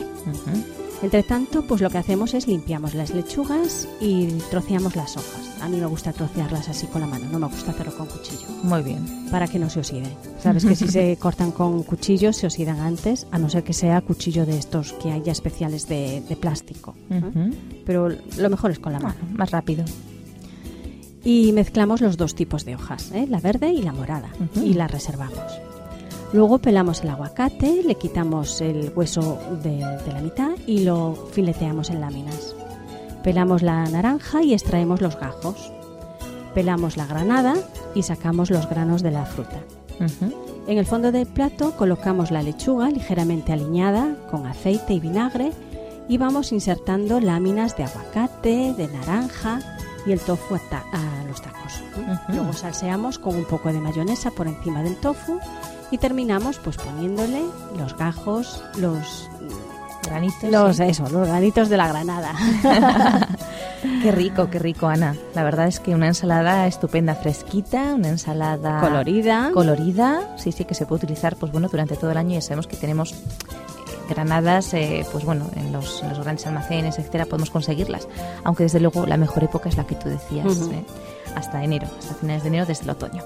Entre 1.02 1.24
tanto, 1.24 1.64
pues 1.64 1.82
lo 1.82 1.90
que 1.90 1.98
hacemos 1.98 2.34
es 2.34 2.48
limpiamos 2.48 2.94
las 2.94 3.14
lechugas 3.14 3.88
y 4.00 4.28
troceamos 4.50 4.96
las 4.96 5.18
hojas. 5.18 5.62
A 5.62 5.68
mí 5.68 5.78
me 5.78 5.86
gusta 5.86 6.14
trocearlas 6.14 6.70
así 6.70 6.88
con 6.88 7.02
la 7.02 7.08
mano, 7.08 7.26
no 7.32 7.40
me 7.40 7.48
gusta 7.48 7.72
hacerlo 7.72 7.96
con 7.96 8.08
cuchillo. 8.08 8.48
Muy 8.64 8.82
bien. 8.82 9.28
Para 9.30 9.48
que 9.48 9.60
no 9.60 9.70
se 9.70 9.80
oxiden. 9.80 10.14
Sabes 10.42 10.66
que 10.66 10.76
si 10.76 10.88
se 10.88 11.18
cortan 11.20 11.52
con 11.52 11.84
cuchillos 11.84 12.38
se 12.38 12.48
oxidan 12.48 12.80
antes, 12.80 13.28
a 13.32 13.40
no 13.40 13.50
ser 13.50 13.64
que 13.64 13.74
sea 13.74 14.02
cuchillo 14.02 14.46
de 14.46 14.58
estos 14.58 14.94
que 14.94 15.12
hay 15.12 15.22
ya 15.22 15.32
especiales 15.32 15.88
de, 15.88 16.24
plástico. 16.40 16.96
Pero 17.86 18.10
lo 18.10 18.50
mejor 18.50 18.72
es 18.72 18.80
con 18.80 18.94
la 18.94 19.00
mano. 19.00 19.20
más 19.34 19.52
rápido. 19.52 19.86
Y 21.24 21.52
mezclamos 21.54 22.02
los 22.02 22.18
dos 22.18 22.36
tipos 22.36 22.66
de 22.66 22.76
hojas, 22.76 23.12
¿eh? 23.12 23.26
la 23.28 23.40
verde 23.40 23.70
y 23.70 23.82
la 23.82 23.94
morada, 23.94 24.30
y 24.56 24.76
las 24.76 24.92
reservamos. 24.92 25.42
Luego 26.34 26.60
pelamos 26.60 27.02
el 27.02 27.10
aguacate, 27.10 27.84
le 27.84 27.96
quitamos 27.96 28.60
el 28.62 28.92
hueso 28.96 29.40
de, 29.64 29.80
la 29.80 30.22
mitad 30.22 30.52
y 30.68 30.80
lo 30.80 31.16
fileteamos 31.32 31.90
en 31.90 32.02
láminas. 32.02 32.56
Pelamos 33.24 33.62
la 33.62 33.86
naranja 33.86 34.44
y 34.44 34.54
extraemos 34.54 35.02
los 35.02 35.18
gajos. 35.18 35.72
Pelamos 36.54 36.98
la 36.98 37.06
granada 37.06 37.56
y 37.94 38.04
sacamos 38.04 38.50
los 38.50 38.70
granos 38.70 39.02
de 39.02 39.12
la 39.12 39.26
fruta. 39.26 39.62
En 40.68 40.78
el 40.78 40.86
fondo 40.86 41.12
del 41.12 41.28
plato 41.28 41.76
colocamos 41.78 42.32
la 42.32 42.42
lechuga 42.42 42.90
ligeramente 42.90 43.54
aliñada 43.54 44.16
con 44.30 44.46
aceite 44.46 44.94
y 44.94 45.00
vinagre 45.00 45.52
y 46.08 46.18
vamos 46.18 46.52
insertando 46.52 47.20
láminas 47.20 47.78
de 47.78 47.84
aguacate, 47.84 48.74
de 48.74 48.88
naranja 48.88 49.60
y 50.06 50.12
el 50.12 50.20
tofu 50.20 50.56
a, 50.56 51.24
los 51.28 51.42
tacos. 51.42 51.82
Luego 52.30 52.54
salseamos 52.54 53.20
con 53.20 53.36
un 53.36 53.46
poco 53.46 53.72
de 53.72 53.80
mayonesa 53.80 54.32
por 54.32 54.48
encima 54.48 54.84
del 54.84 54.96
tofu 54.98 55.40
y 55.96 55.98
terminamos 55.98 56.60
pues 56.60 56.76
poniéndole 56.76 57.42
los 57.78 57.96
gajos, 57.96 58.62
los 58.78 59.30
granitos, 60.06 60.52
los 60.52 60.80
eso, 60.82 61.08
los 61.08 61.26
granitos 61.26 61.70
de 61.70 61.78
la 61.78 61.88
granada. 61.88 62.34
qué 64.04 64.12
rico, 64.12 64.50
qué 64.50 64.60
rico, 64.60 64.88
Ana. 64.88 65.16
La 65.34 65.44
verdad 65.44 65.68
es 65.68 65.80
que 65.80 65.96
una 65.96 66.08
ensalada 66.08 66.68
estupenda, 66.68 67.16
fresquita, 67.16 67.96
una 67.96 68.10
ensalada 68.10 68.82
colorida, 68.82 69.52
colorida, 69.54 70.36
sí, 70.36 70.52
sí 70.52 70.66
que 70.66 70.76
se 70.76 70.86
puede 70.86 71.06
utilizar, 71.06 71.38
pues 71.38 71.54
bueno, 71.54 71.70
durante 71.70 71.96
todo 71.96 72.12
el 72.12 72.18
año. 72.18 72.34
Ya 72.34 72.42
sabemos 72.42 72.68
que 72.68 72.76
tenemos 72.76 73.14
eh, 73.14 73.16
granadas, 74.10 74.74
eh, 74.74 75.06
pues 75.14 75.24
bueno, 75.24 75.50
en 75.56 75.72
los, 75.72 76.04
los, 76.04 76.20
grandes 76.20 76.46
almacenes, 76.46 77.00
etcétera, 77.00 77.26
podemos 77.26 77.52
conseguirlas. 77.52 78.10
Aunque 78.44 78.64
desde 78.64 78.82
luego 78.82 79.06
la 79.06 79.16
mejor 79.16 79.46
época 79.46 79.70
es 79.70 79.78
la 79.78 79.88
que 79.88 79.96
tú 79.96 80.10
decías, 80.10 80.58
eh, 80.74 80.84
hasta 81.36 81.64
enero, 81.64 81.88
hasta 81.98 82.16
finales 82.16 82.44
de 82.44 82.50
enero, 82.50 82.66
desde 82.66 82.84
el 82.84 82.90
otoño. 82.90 83.24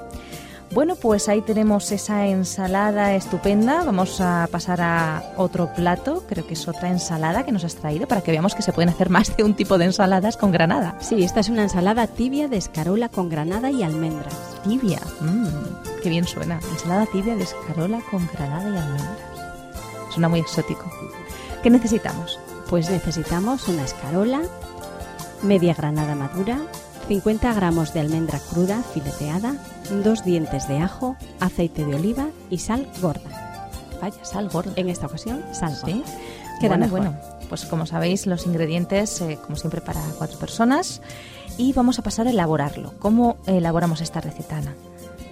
Bueno, 0.72 0.96
pues 0.96 1.28
ahí 1.30 1.42
tenemos 1.42 1.92
esa 1.92 2.28
ensalada 2.28 3.16
estupenda. 3.16 3.84
Vamos 3.84 4.22
a 4.22 4.48
pasar 4.52 4.82
a 4.82 5.34
otro 5.36 5.74
plato, 5.74 6.24
creo 6.30 6.46
que 6.46 6.54
es 6.54 6.68
otra 6.68 6.90
ensalada 6.90 7.44
que 7.44 7.52
nos 7.52 7.64
has 7.64 7.76
traído 7.76 8.08
para 8.08 8.22
que 8.22 8.30
veamos 8.30 8.54
que 8.54 8.62
se 8.62 8.72
pueden 8.72 8.90
hacer 8.90 9.10
más 9.10 9.36
de 9.36 9.44
un 9.44 9.56
tipo 9.56 9.80
de 9.80 9.86
ensaladas 9.86 10.38
con 10.38 10.52
granada. 10.52 10.96
Sí, 11.00 11.24
esta 11.24 11.40
es 11.40 11.50
una 11.50 11.64
ensalada 11.64 12.06
tibia 12.06 12.48
de 12.48 12.58
escarola 12.58 13.10
con 13.10 13.30
granada 13.30 13.72
y 13.72 13.82
almendras. 13.82 14.36
Tibia, 14.64 15.00
mm, 15.22 16.02
qué 16.04 16.10
bien 16.10 16.28
suena. 16.28 16.60
Ensalada 16.72 17.08
tibia 17.08 17.36
de 17.36 17.44
escarola 17.44 18.02
con 18.12 18.30
granada 18.32 18.70
y 18.70 18.78
almendras. 18.78 19.18
Suena 20.12 20.30
muy 20.30 20.40
exótico. 20.40 20.86
¿Qué 21.64 21.72
necesitamos? 21.72 22.40
Pues 22.70 22.92
necesitamos 22.92 23.68
una 23.68 23.84
escarola, 23.84 24.42
media 25.42 25.74
granada 25.74 26.14
madura, 26.14 26.60
50 27.10 27.56
gramos 27.56 27.92
de 27.92 28.02
almendra 28.02 28.40
cruda 28.40 28.84
fileteada, 28.84 29.56
dos 30.04 30.24
dientes 30.24 30.68
de 30.68 30.78
ajo, 30.78 31.18
aceite 31.40 31.84
de 31.84 31.96
oliva 31.96 32.30
y 32.52 32.60
sal 32.60 32.88
gorda. 33.02 33.68
Vaya, 34.00 34.24
sal 34.24 34.48
gorda. 34.48 34.74
En 34.76 34.90
esta 34.90 35.08
ocasión, 35.08 35.44
sal 35.52 35.76
gorda. 35.82 36.04
Queda 36.62 36.78
bueno. 36.86 37.18
pues 37.50 37.66
como 37.66 37.88
sabéis, 37.88 38.28
los 38.28 38.46
ingredientes, 38.46 39.22
eh, 39.22 39.40
como 39.44 39.56
siempre, 39.56 39.82
para 39.82 40.02
cuatro 40.20 40.38
personas. 40.38 41.02
Y 41.58 41.74
vamos 41.74 41.98
a 41.98 42.04
pasar 42.04 42.28
a 42.28 42.30
elaborarlo. 42.30 42.94
¿Cómo 43.00 43.38
elaboramos 43.48 44.02
esta 44.02 44.22
receta, 44.22 44.58
Ana? 44.58 44.76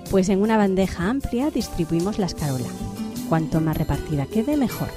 Pues 0.10 0.30
en 0.30 0.42
una 0.42 0.58
bandeja 0.58 1.08
amplia 1.08 1.52
distribuimos 1.52 2.18
la 2.18 2.26
escarola. 2.26 2.70
Cuanto 3.30 3.62
más 3.62 3.78
repartida 3.78 4.26
quede, 4.26 4.58
mejor. 4.58 4.88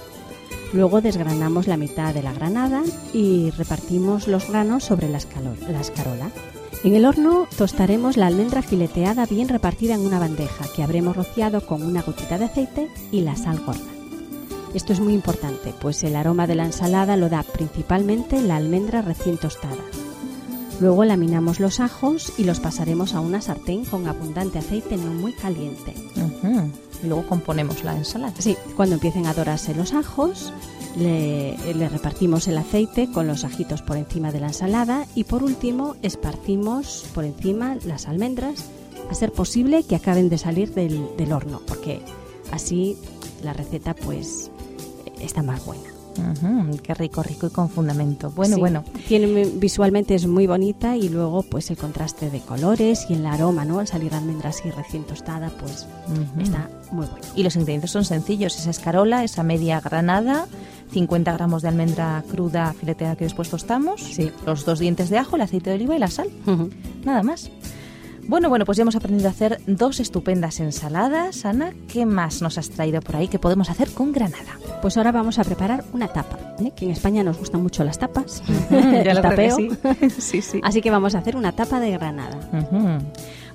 Luego 0.72 1.02
desgranamos 1.02 1.66
la 1.66 1.76
mitad 1.76 2.14
de 2.14 2.22
la 2.22 2.32
granada 2.32 2.80
y 3.12 3.50
repartimos 3.50 4.28
los 4.28 4.48
granos 4.48 4.84
sobre 4.84 5.10
la, 5.10 5.20
la 5.68 5.80
escarola. 5.82 6.30
En 6.82 6.94
el 6.94 7.04
horno 7.04 7.46
tostaremos 7.58 8.16
la 8.16 8.26
almendra 8.26 8.62
fileteada 8.62 9.26
bien 9.26 9.48
repartida 9.48 9.94
en 9.94 10.00
una 10.00 10.18
bandeja 10.18 10.64
que 10.74 10.82
habremos 10.82 11.14
rociado 11.14 11.66
con 11.66 11.82
una 11.82 12.00
gotita 12.00 12.38
de 12.38 12.46
aceite 12.46 12.88
y 13.12 13.20
la 13.20 13.36
sal 13.36 13.60
gorda. 13.60 13.82
Esto 14.72 14.94
es 14.94 15.00
muy 15.00 15.12
importante, 15.12 15.74
pues 15.78 16.02
el 16.04 16.16
aroma 16.16 16.46
de 16.46 16.54
la 16.54 16.64
ensalada 16.64 17.18
lo 17.18 17.28
da 17.28 17.42
principalmente 17.42 18.40
la 18.40 18.56
almendra 18.56 19.02
recién 19.02 19.36
tostada. 19.36 19.76
Luego 20.80 21.04
laminamos 21.04 21.60
los 21.60 21.80
ajos 21.80 22.32
y 22.38 22.44
los 22.44 22.60
pasaremos 22.60 23.12
a 23.14 23.20
una 23.20 23.42
sartén 23.42 23.84
con 23.84 24.06
abundante 24.06 24.58
aceite 24.58 24.96
no 24.96 25.12
muy 25.12 25.34
caliente. 25.34 25.92
Y 27.02 27.06
luego 27.06 27.26
componemos 27.26 27.84
la 27.84 27.94
ensalada. 27.94 28.32
Sí, 28.38 28.56
cuando 28.74 28.94
empiecen 28.94 29.26
a 29.26 29.34
dorarse 29.34 29.74
los 29.74 29.92
ajos, 29.92 30.50
le, 30.96 31.88
repartimos 31.88 32.48
el 32.48 32.58
aceite 32.58 33.10
con 33.10 33.26
los 33.26 33.44
ajitos 33.44 33.82
por 33.82 33.96
encima 33.96 34.32
de 34.32 34.40
la 34.40 34.48
ensalada 34.48 35.06
y 35.14 35.24
por 35.24 35.42
último 35.42 35.96
esparcimos 36.02 37.06
por 37.14 37.24
encima 37.24 37.76
las 37.84 38.08
almendras, 38.08 38.64
a 39.10 39.14
ser 39.14 39.32
posible 39.32 39.82
que 39.82 39.96
acaben 39.96 40.28
de 40.28 40.38
salir 40.38 40.72
del, 40.72 41.16
del 41.16 41.32
horno, 41.32 41.60
porque 41.66 42.00
así 42.52 42.96
la 43.42 43.52
receta 43.52 43.94
pues 43.94 44.50
está 45.20 45.42
más 45.42 45.64
buena. 45.64 45.99
Qué 46.82 46.94
rico, 46.94 47.22
rico 47.22 47.46
y 47.46 47.50
con 47.50 47.68
fundamento. 47.68 48.30
Bueno, 48.30 48.58
bueno. 48.58 48.84
Tiene, 49.08 49.46
visualmente 49.54 50.14
es 50.14 50.26
muy 50.26 50.46
bonita 50.46 50.96
y 50.96 51.08
luego 51.08 51.42
pues 51.42 51.70
el 51.70 51.76
contraste 51.76 52.30
de 52.30 52.40
colores 52.40 53.06
y 53.08 53.14
el 53.14 53.26
aroma, 53.26 53.64
¿no? 53.64 53.78
Al 53.78 53.86
salir 53.86 54.14
almendra 54.14 54.50
así 54.50 54.70
recién 54.70 55.04
tostada, 55.04 55.50
pues 55.60 55.86
está 56.38 56.68
muy 56.90 57.06
bueno. 57.06 57.26
Y 57.34 57.42
los 57.42 57.56
ingredientes 57.56 57.90
son 57.90 58.04
sencillos, 58.04 58.58
esa 58.58 58.70
escarola, 58.70 59.24
esa 59.24 59.42
media 59.42 59.80
granada, 59.80 60.46
50 60.92 61.32
gramos 61.32 61.62
de 61.62 61.68
almendra 61.68 62.24
cruda 62.30 62.74
fileteada 62.74 63.16
que 63.16 63.24
después 63.24 63.48
tostamos, 63.48 64.02
sí. 64.02 64.30
los 64.46 64.64
dos 64.64 64.78
dientes 64.78 65.10
de 65.10 65.18
ajo, 65.18 65.36
el 65.36 65.42
aceite 65.42 65.70
de 65.70 65.76
oliva 65.76 65.96
y 65.96 65.98
la 65.98 66.08
sal. 66.08 66.28
Nada 67.04 67.22
más. 67.22 67.50
Bueno, 68.30 68.48
bueno, 68.48 68.64
pues 68.64 68.78
ya 68.78 68.82
hemos 68.82 68.94
aprendido 68.94 69.26
a 69.28 69.32
hacer 69.32 69.60
dos 69.66 69.98
estupendas 69.98 70.60
ensaladas. 70.60 71.44
Ana, 71.44 71.72
¿qué 71.92 72.06
más 72.06 72.42
nos 72.42 72.58
has 72.58 72.70
traído 72.70 73.00
por 73.00 73.16
ahí 73.16 73.26
que 73.26 73.40
podemos 73.40 73.70
hacer 73.70 73.90
con 73.90 74.12
granada? 74.12 74.56
Pues 74.80 74.96
ahora 74.96 75.10
vamos 75.10 75.40
a 75.40 75.44
preparar 75.44 75.82
una 75.92 76.06
tapa, 76.06 76.38
¿eh? 76.60 76.70
que 76.76 76.84
en 76.84 76.92
España 76.92 77.24
nos 77.24 77.38
gustan 77.38 77.60
mucho 77.60 77.82
las 77.82 77.98
tapas. 77.98 78.44
ya 78.70 79.14
lo 79.14 79.20
tapeo. 79.20 79.56
sí. 80.18 80.42
sí, 80.42 80.60
Así 80.62 80.80
que 80.80 80.92
vamos 80.92 81.16
a 81.16 81.18
hacer 81.18 81.34
una 81.34 81.50
tapa 81.50 81.80
de 81.80 81.90
granada. 81.90 82.38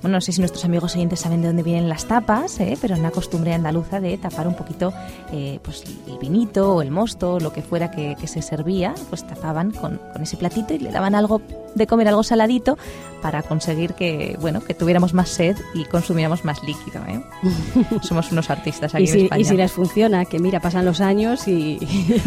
Bueno, 0.06 0.18
no 0.18 0.22
sé 0.22 0.34
si 0.34 0.39
nuestros 0.39 0.63
amigos 0.65 0.94
oyentes 0.94 1.22
saben 1.22 1.41
de 1.41 1.48
dónde 1.48 1.63
vienen 1.63 1.89
las 1.89 2.06
tapas, 2.06 2.60
¿eh? 2.60 2.78
pero 2.80 2.96
una 2.96 3.10
costumbre 3.10 3.56
andaluza 3.56 4.00
de 4.00 4.15
tapar 4.20 4.48
un 4.48 4.54
poquito 4.54 4.94
eh, 5.32 5.60
pues 5.63 5.84
el 6.06 6.20
vinito 6.20 6.76
o 6.76 6.84
el 6.84 6.91
mosto, 6.91 7.39
lo 7.39 7.52
que 7.52 7.63
fuera 7.63 7.89
que, 7.89 8.15
se 8.28 8.44
servía, 8.44 8.94
pues 9.10 9.26
tapaban 9.26 9.72
con, 9.72 10.00
ese 10.22 10.38
platito 10.38 10.76
y 10.76 10.78
le 10.78 10.91
daban 10.91 11.15
algo 11.15 11.41
de 11.74 11.88
comer, 11.88 12.08
algo 12.08 12.22
saladito, 12.22 12.78
para 13.22 13.41
conseguir 13.41 13.96
que, 13.96 14.38
bueno, 14.39 14.63
que 14.63 14.76
tuviéramos 14.76 15.15
más 15.15 15.30
sed 15.30 15.58
y 15.74 15.86
consumiéramos 15.86 16.46
más 16.46 16.62
líquido. 16.62 17.02
¿eh? 17.08 17.24
Somos 18.04 18.32
unos 18.32 18.52
artistas 18.52 18.94
aquí 18.94 19.06
y 19.06 19.08
si, 19.08 19.18
en 19.18 19.24
España. 19.26 19.41
Y 19.41 19.46
si 19.46 19.58
les 19.58 19.72
funciona, 19.72 20.26
que 20.26 20.38
mira, 20.38 20.60
pasan 20.60 20.86
los 20.86 21.02
años 21.02 21.48
y... 21.48 21.80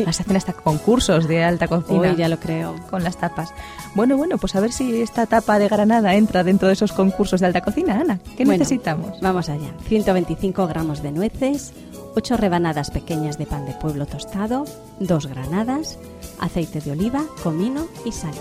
hacen 0.07 0.37
hasta 0.37 0.53
concursos 0.53 1.29
de 1.29 1.45
alta 1.45 1.69
cocina. 1.69 2.15
ya 2.17 2.29
lo 2.29 2.41
creo. 2.41 2.75
Con 2.91 3.05
las 3.05 3.17
tapas. 3.17 3.55
Bueno, 3.95 4.17
bueno, 4.17 4.37
pues 4.37 4.57
a 4.57 4.61
ver 4.61 4.73
si 4.73 5.01
esta 5.01 5.27
tapa 5.27 5.61
de 5.61 5.69
granada 5.69 6.17
entra 6.17 6.43
dentro 6.43 6.67
de 6.67 6.75
esos 6.75 6.93
concursos 6.93 7.41
de 7.41 7.47
alta 7.47 7.61
cocina 7.61 7.68
cocina, 7.69 8.01
Ana? 8.01 8.19
¿Qué 8.35 8.47
necesitamos? 8.47 9.21
Vamos 9.21 9.51
allá. 9.51 9.75
125 9.89 10.67
gramos 10.67 11.03
de 11.03 11.13
nueces, 11.13 11.75
8 12.15 12.39
rebanadas 12.39 12.91
pequeñas 12.91 13.37
de 13.37 13.45
pan 13.45 13.67
de 13.67 13.75
pueblo 13.75 14.07
tostado, 14.07 14.65
2 15.01 15.27
granadas, 15.27 15.99
aceite 16.41 16.81
de 16.81 16.93
oliva, 16.93 17.25
comino 17.43 17.87
y 18.07 18.13
sal. 18.13 18.33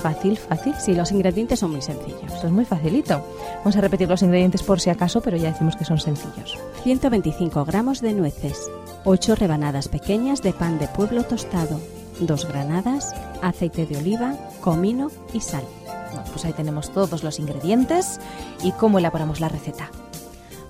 Fácil, 0.00 0.38
fácil. 0.38 0.74
Sí, 0.78 0.94
los 0.94 1.10
ingredientes 1.10 1.58
son 1.58 1.72
muy 1.72 1.82
sencillos. 1.82 2.32
Esto 2.32 2.46
es 2.46 2.52
muy 2.52 2.64
facilito. 2.64 3.20
Vamos 3.58 3.76
a 3.76 3.80
repetir 3.80 4.08
los 4.08 4.22
ingredientes 4.22 4.62
por 4.62 4.78
si 4.78 4.90
acaso, 4.90 5.20
pero 5.20 5.36
ya 5.36 5.50
decimos 5.50 5.74
que 5.74 5.84
son 5.84 5.98
sencillos. 5.98 6.56
125 6.84 7.64
gramos 7.64 8.00
de 8.00 8.14
nueces, 8.14 8.70
8 9.04 9.34
rebanadas 9.34 9.88
pequeñas 9.88 10.40
de 10.40 10.52
pan 10.52 10.78
de 10.78 10.86
pueblo 10.86 11.24
tostado, 11.24 11.80
2 12.20 12.46
granadas, 12.46 13.12
aceite 13.42 13.86
de 13.86 13.98
oliva, 13.98 14.36
comino 14.60 15.10
y 15.34 15.40
sal 15.40 15.64
pues 16.30 16.44
ahí 16.44 16.52
tenemos 16.52 16.90
todos 16.90 17.22
los 17.22 17.38
ingredientes 17.38 18.20
y 18.62 18.72
cómo 18.72 18.98
elaboramos 18.98 19.40
la 19.40 19.48
receta. 19.48 19.90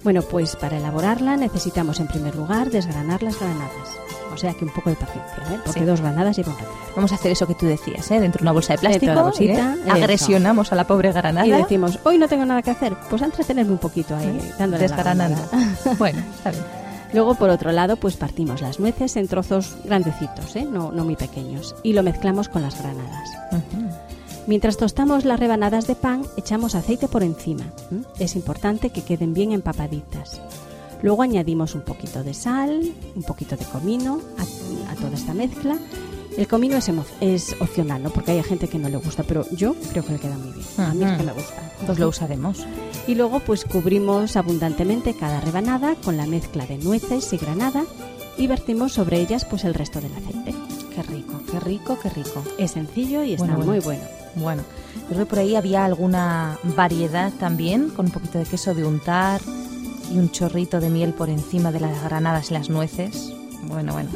Bueno, 0.03 0.23
pues 0.23 0.57
para 0.57 0.79
elaborarla 0.79 1.37
necesitamos 1.37 2.01
en 2.01 2.07
primer 2.07 2.35
lugar 2.35 2.71
desgranar 2.71 3.23
las 3.23 3.39
granadas. 3.39 3.89
O 4.33 4.37
sea 4.37 4.55
que 4.55 4.65
un 4.65 4.73
poco 4.73 4.91
de 4.91 4.97
paciencia, 4.97 5.43
¿eh? 5.51 5.59
porque 5.65 5.85
dos 5.85 6.01
granadas 6.01 6.37
llevan. 6.37 6.55
Vamos 6.95 7.13
a 7.13 7.17
hacer 7.17 7.33
eso 7.33 7.47
que 7.47 7.55
tú 7.55 7.67
decías, 7.67 8.11
¿eh? 8.11 8.21
dentro 8.21 8.39
de 8.39 8.45
una 8.45 8.53
bolsa 8.53 8.75
de 8.75 8.79
plástico. 8.79 9.13
De 9.13 9.23
bolsita, 9.23 9.75
¿eh? 9.75 9.91
Agresionamos 9.91 10.73
a 10.73 10.77
la 10.77 10.87
pobre 10.87 11.13
granada. 11.13 11.47
Y 11.47 11.51
decimos, 11.51 11.99
hoy 12.05 12.17
no 12.17 12.29
tengo 12.29 12.47
nada 12.47 12.63
que 12.63 12.71
hacer, 12.71 12.97
pues 13.11 13.21
a 13.23 13.27
entretenerme 13.27 13.73
un 13.73 13.79
poquito 13.79 14.17
ahí, 14.17 14.29
¿Eh? 14.29 14.55
dándole 14.59 14.85
Desgranando. 14.85 15.43
bueno, 15.99 16.21
está 16.37 16.51
bien. 16.51 16.65
Luego, 17.13 17.35
por 17.35 17.51
otro 17.51 17.73
lado, 17.73 17.97
pues 17.97 18.17
partimos 18.17 18.61
las 18.61 18.79
nueces 18.79 19.17
en 19.17 19.27
trozos 19.27 19.77
grandecitos, 19.85 20.55
¿eh? 20.55 20.65
no, 20.65 20.93
no 20.93 21.05
muy 21.05 21.17
pequeños, 21.17 21.75
y 21.83 21.93
lo 21.93 22.03
mezclamos 22.03 22.49
con 22.49 22.63
las 22.63 22.81
granadas. 22.81 23.31
Mientras 24.51 24.77
tostamos 24.77 25.25
las 25.25 25.39
rebanadas 25.39 25.87
de 25.87 25.95
pan, 25.95 26.23
echamos 26.37 26.75
aceite 26.75 27.07
por 27.07 27.23
encima. 27.23 27.73
Es 28.19 28.35
importante 28.35 28.91
que 28.91 29.05
queden 29.05 29.33
bien 29.33 29.53
empapaditas. 29.53 30.41
Luego 31.05 31.23
añadimos 31.23 31.77
un 31.77 31.83
poquito 31.83 32.25
de 32.25 32.35
sal, 32.35 32.93
un 33.15 33.23
poquito 33.23 33.55
de 33.55 33.65
comino 33.65 34.21
a, 34.39 34.97
toda 34.97 35.15
esta 35.15 35.35
mezcla. 35.35 35.79
El 36.37 36.49
comino 36.49 36.77
es, 36.77 36.91
es, 37.21 37.55
opcional, 37.61 38.03
¿no? 38.03 38.11
Porque 38.11 38.33
hay 38.33 38.43
gente 38.43 38.67
que 38.67 38.81
no 38.81 38.89
le 38.89 38.97
gusta, 38.97 39.23
pero 39.23 39.49
yo 39.53 39.77
creo 39.93 40.05
que 40.05 40.15
le 40.15 40.19
queda 40.19 40.37
muy 40.37 40.51
bien. 40.51 40.67
A 40.79 40.95
mí 40.95 41.05
es 41.05 41.17
que 41.17 41.23
me 41.23 41.33
gusta. 41.33 41.73
Pues 41.87 42.01
lo 42.01 42.09
usaremos. 42.09 42.67
Y 43.07 43.15
luego 43.15 43.39
pues 43.39 43.65
cubrimos 43.65 44.35
abundantemente 44.35 45.15
cada 45.15 45.41
rebanada 45.41 45.95
con 45.95 46.17
la 46.17 46.27
mezcla 46.27 46.67
de 46.67 46.79
nueces 46.79 47.33
y 47.33 47.37
granada 47.37 47.85
y 48.37 48.49
vertimos 48.49 48.95
sobre 48.95 49.21
ellas 49.21 49.45
pues 49.45 49.63
el 49.63 49.75
resto 49.75 50.01
del 50.01 50.13
aceite. 50.13 50.57
Qué 50.93 51.03
rico, 51.05 51.41
qué 51.49 51.61
rico, 51.61 51.99
qué 52.03 52.11
rico. 52.11 52.43
Es 52.59 52.73
sencillo 52.73 53.23
y 53.23 53.35
está 53.35 53.57
muy 53.57 53.79
bueno. 53.79 54.03
Bueno, 54.35 54.63
creo 55.09 55.21
que 55.21 55.27
por 55.27 55.39
ahí 55.39 55.57
había 55.57 55.85
alguna 55.85 56.59
variedad 56.77 57.33
también, 57.39 57.91
con 57.91 58.07
un 58.07 58.13
poquito 58.13 58.39
de 58.39 58.45
queso 58.45 58.75
de 58.75 58.85
untar 58.85 59.41
y 60.13 60.19
un 60.19 60.31
chorrito 60.31 60.81
de 60.81 60.91
miel 60.91 61.13
por 61.13 61.29
encima 61.31 61.73
de 61.73 61.81
las 61.81 62.03
granadas 62.03 62.51
y 62.51 62.55
las 62.55 62.69
nueces. 62.71 63.33
Bueno, 63.63 63.93
bueno. 63.93 64.11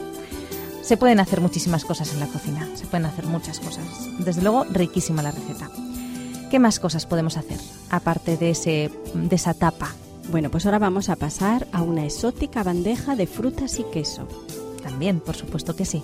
Se 0.82 0.96
pueden 0.98 1.18
hacer 1.18 1.40
muchísimas 1.40 1.84
cosas 1.84 2.12
en 2.12 2.20
la 2.20 2.26
cocina, 2.26 2.68
se 2.74 2.86
pueden 2.86 3.06
hacer 3.06 3.26
muchas 3.26 3.58
cosas. 3.58 3.84
Desde 4.18 4.42
luego, 4.42 4.64
riquísima 4.64 5.22
la 5.22 5.30
receta. 5.30 5.70
¿Qué 6.50 6.58
más 6.58 6.78
cosas 6.78 7.06
podemos 7.06 7.36
hacer 7.36 7.58
aparte 7.90 8.36
de, 8.36 8.50
ese, 8.50 8.90
de 9.14 9.34
esa 9.34 9.54
tapa? 9.54 9.92
Bueno, 10.30 10.50
pues 10.50 10.66
ahora 10.66 10.78
vamos 10.78 11.08
a 11.08 11.16
pasar 11.16 11.66
a 11.72 11.82
una 11.82 12.04
exótica 12.04 12.62
bandeja 12.62 13.16
de 13.16 13.26
frutas 13.26 13.78
y 13.78 13.84
queso. 13.84 14.28
También, 14.82 15.20
por 15.20 15.36
supuesto 15.36 15.74
que 15.74 15.86
sí. 15.86 16.02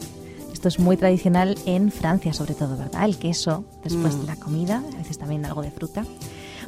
Esto 0.61 0.69
es 0.69 0.79
muy 0.79 0.99
tradicional 0.99 1.57
en 1.65 1.91
Francia, 1.91 2.35
sobre 2.35 2.53
todo, 2.53 2.77
¿verdad? 2.77 3.07
El 3.07 3.17
queso 3.17 3.65
después 3.83 4.15
de 4.19 4.25
mm. 4.25 4.27
la 4.27 4.37
comida, 4.37 4.83
a 4.93 4.97
veces 4.99 5.17
también 5.17 5.47
algo 5.47 5.63
de 5.63 5.71
fruta. 5.71 6.05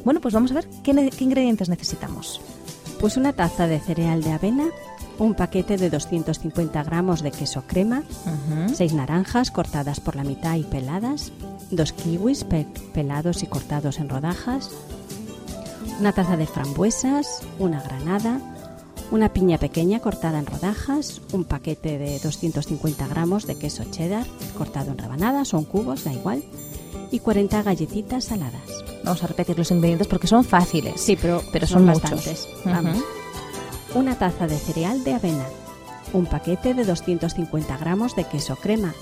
Bueno, 0.03 0.19
pues 0.19 0.33
vamos 0.33 0.49
a 0.49 0.55
ver 0.55 0.67
qué, 0.81 1.11
ingredientes 1.19 1.69
necesitamos. 1.69 2.41
Pues 2.99 3.17
una 3.17 3.33
taza 3.33 3.67
de 3.67 3.79
cereal 3.79 4.23
de 4.23 4.31
avena, 4.31 4.65
un 5.19 5.35
paquete 5.35 5.77
de 5.77 5.91
250 5.91 6.81
gramos 6.81 7.21
de 7.21 7.29
queso 7.29 7.65
crema, 7.67 8.01
seis 8.73 8.95
naranjas 8.95 9.51
cortadas 9.51 9.99
por 9.99 10.15
la 10.15 10.23
mitad 10.23 10.55
y 10.55 10.63
peladas, 10.63 11.31
dos 11.69 11.93
kiwis 11.93 12.47
pelados 12.95 13.43
y 13.43 13.45
cortados 13.45 13.99
en 13.99 14.09
rodajas, 14.09 14.71
una 15.99 16.13
taza 16.13 16.35
de 16.35 16.47
frambuesas, 16.47 17.43
una 17.59 17.79
granada, 17.79 18.41
una 19.13 19.31
piña 19.31 19.59
pequeña 19.59 19.99
cortada 19.99 20.39
en 20.39 20.47
rodajas, 20.47 21.21
un 21.33 21.43
paquete 21.43 21.99
de 21.99 22.17
250 22.17 23.07
gramos 23.07 23.45
de 23.45 23.55
queso 23.55 23.83
cheddar 23.91 24.25
cortado 24.57 24.89
en 24.89 24.97
rebanadas 24.97 25.53
o 25.53 25.59
en 25.59 25.65
cubos, 25.65 26.03
da 26.03 26.11
igual, 26.11 26.43
y 27.11 27.19
40 27.19 27.61
galletitas 27.61 28.25
saladas. 28.25 28.83
Vamos 29.03 29.23
a 29.23 29.27
repetir 29.27 29.55
los 29.55 29.69
ingredientes 29.69 30.07
porque 30.07 30.25
son 30.25 30.43
fáciles. 30.43 30.99
Sí, 30.99 31.15
pero, 31.15 31.43
pero 31.51 31.67
son, 31.67 31.85
bastantes. 31.85 32.49
Vamos. 32.65 32.97
Una 33.93 34.17
taza 34.17 34.47
de 34.47 34.57
cereal 34.57 35.03
de 35.03 35.13
avena, 35.13 35.45
un 36.11 36.25
paquete 36.25 36.73
de 36.73 36.83
250 36.83 37.77
gramos 37.77 38.15
de 38.15 38.23
queso 38.23 38.55
crema, 38.55 38.95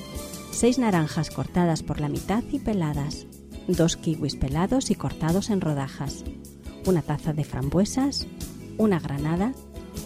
seis 0.52 0.78
naranjas 0.78 1.30
cortadas 1.30 1.84
por 1.84 2.02
la 2.02 2.10
mitad 2.10 2.44
y 2.52 2.60
peladas, 2.60 3.28
dos 3.70 3.96
kiwis 3.96 4.36
pelados 4.36 4.92
y 4.92 4.96
cortados 4.96 5.50
en 5.50 5.62
rodajas, 5.62 6.26
una 6.86 7.02
taza 7.02 7.32
de 7.32 7.46
frambuesas, 7.46 8.28
una 8.78 9.00
granada, 9.00 9.54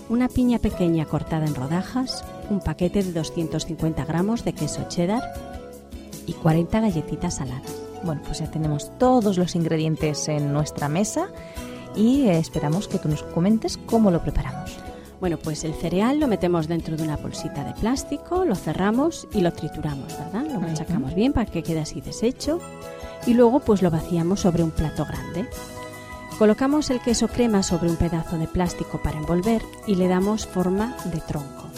una 0.10 0.28
piña 0.28 0.60
pequeña 0.60 1.06
cortada 1.06 1.46
en 1.46 1.56
rodajas, 1.56 2.24
un 2.50 2.60
paquete 2.60 3.04
de 3.04 3.12
250 3.12 4.06
gramos 4.06 4.44
de 4.44 4.54
queso 4.54 4.86
cheddar 4.88 5.24
y 6.28 6.34
40 6.34 6.80
galletitas 6.80 7.36
saladas. 7.36 7.76
Bueno, 8.04 8.22
pues 8.26 8.40
ya 8.40 8.50
tenemos 8.50 8.92
todos 8.98 9.38
los 9.38 9.56
ingredientes 9.56 10.28
en 10.28 10.54
nuestra 10.54 10.90
mesa 10.90 11.28
y 11.96 12.28
esperamos 12.28 12.88
que 12.88 13.00
tú 13.00 13.10
nos 13.10 13.24
comentes 13.24 13.78
cómo 13.78 14.12
lo 14.12 14.22
preparamos. 14.22 14.78
Bueno, 15.20 15.38
pues 15.38 15.64
el 15.64 15.74
cereal 15.74 16.20
lo 16.20 16.28
metemos 16.28 16.68
dentro 16.68 16.98
de 16.98 17.04
una 17.04 17.18
bolsita 17.18 17.64
de 17.64 17.74
plástico, 17.74 18.46
lo 18.46 18.56
cerramos 18.56 19.28
y 19.34 19.42
lo 19.42 19.54
trituramos, 19.54 20.18
¿verdad? 20.18 20.46
Lo 20.52 20.60
machacamos 20.60 21.16
bien 21.16 21.34
para 21.34 21.50
que 21.50 21.64
quede 21.64 21.80
así 21.80 22.02
deshecho 22.02 22.60
y 23.26 23.34
luego 23.34 23.60
pues 23.60 23.82
lo 23.82 23.90
vaciamos 23.90 24.42
sobre 24.42 24.64
un 24.64 24.72
plato 24.72 25.06
grande. 25.06 25.48
Colocamos 26.38 26.90
el 26.90 27.00
queso 27.00 27.30
crema 27.30 27.64
sobre 27.64 27.90
un 27.90 27.96
pedazo 27.96 28.38
de 28.38 28.48
plástico 28.48 29.02
para 29.02 29.18
envolver 29.18 29.62
y 29.88 29.96
le 29.96 30.10
damos 30.10 30.46
forma 30.46 30.98
de 31.06 31.22
tronco. 31.22 31.70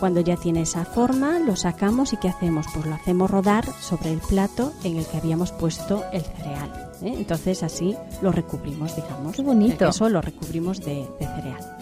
Cuando 0.00 0.20
ya 0.20 0.36
tiene 0.36 0.62
esa 0.62 0.84
forma, 0.84 1.38
lo 1.38 1.54
sacamos 1.54 2.12
y 2.12 2.16
¿qué 2.16 2.28
hacemos? 2.28 2.66
Pues 2.74 2.86
lo 2.86 2.94
hacemos 2.96 3.30
rodar 3.30 3.64
sobre 3.80 4.12
el 4.12 4.18
plato 4.18 4.72
en 4.82 4.96
el 4.96 5.06
que 5.06 5.18
habíamos 5.18 5.52
puesto 5.52 6.04
el 6.12 6.22
cereal. 6.22 6.90
¿eh? 7.02 7.14
Entonces 7.16 7.62
así 7.62 7.96
lo 8.22 8.32
recubrimos, 8.32 8.96
digamos. 8.96 9.36
Qué 9.36 9.42
bonito. 9.42 9.84
El 9.84 9.90
queso 9.90 10.08
lo 10.08 10.20
recubrimos 10.20 10.80
de, 10.80 11.08
de 11.20 11.26
cereal. 11.26 11.78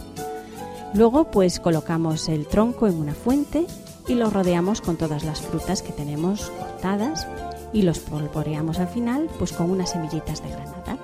Luego 0.93 1.31
pues 1.31 1.59
colocamos 1.59 2.29
el 2.29 2.47
tronco 2.47 2.87
en 2.87 2.99
una 2.99 3.15
fuente 3.15 3.67
y 4.07 4.15
lo 4.15 4.29
rodeamos 4.29 4.83
con 4.83 4.97
todas 4.97 5.25
las 5.25 5.41
frutas 5.41 5.81
que 5.81 5.93
tenemos 5.93 6.51
cortadas 6.51 7.27
y 7.73 7.83
los 7.83 7.99
polvoreamos 7.99 8.79
al 8.79 8.89
final 8.89 9.29
pues 9.39 9.53
con 9.53 9.71
unas 9.71 9.91
semillitas 9.91 10.43
de 10.43 10.51
granada. 10.51 10.99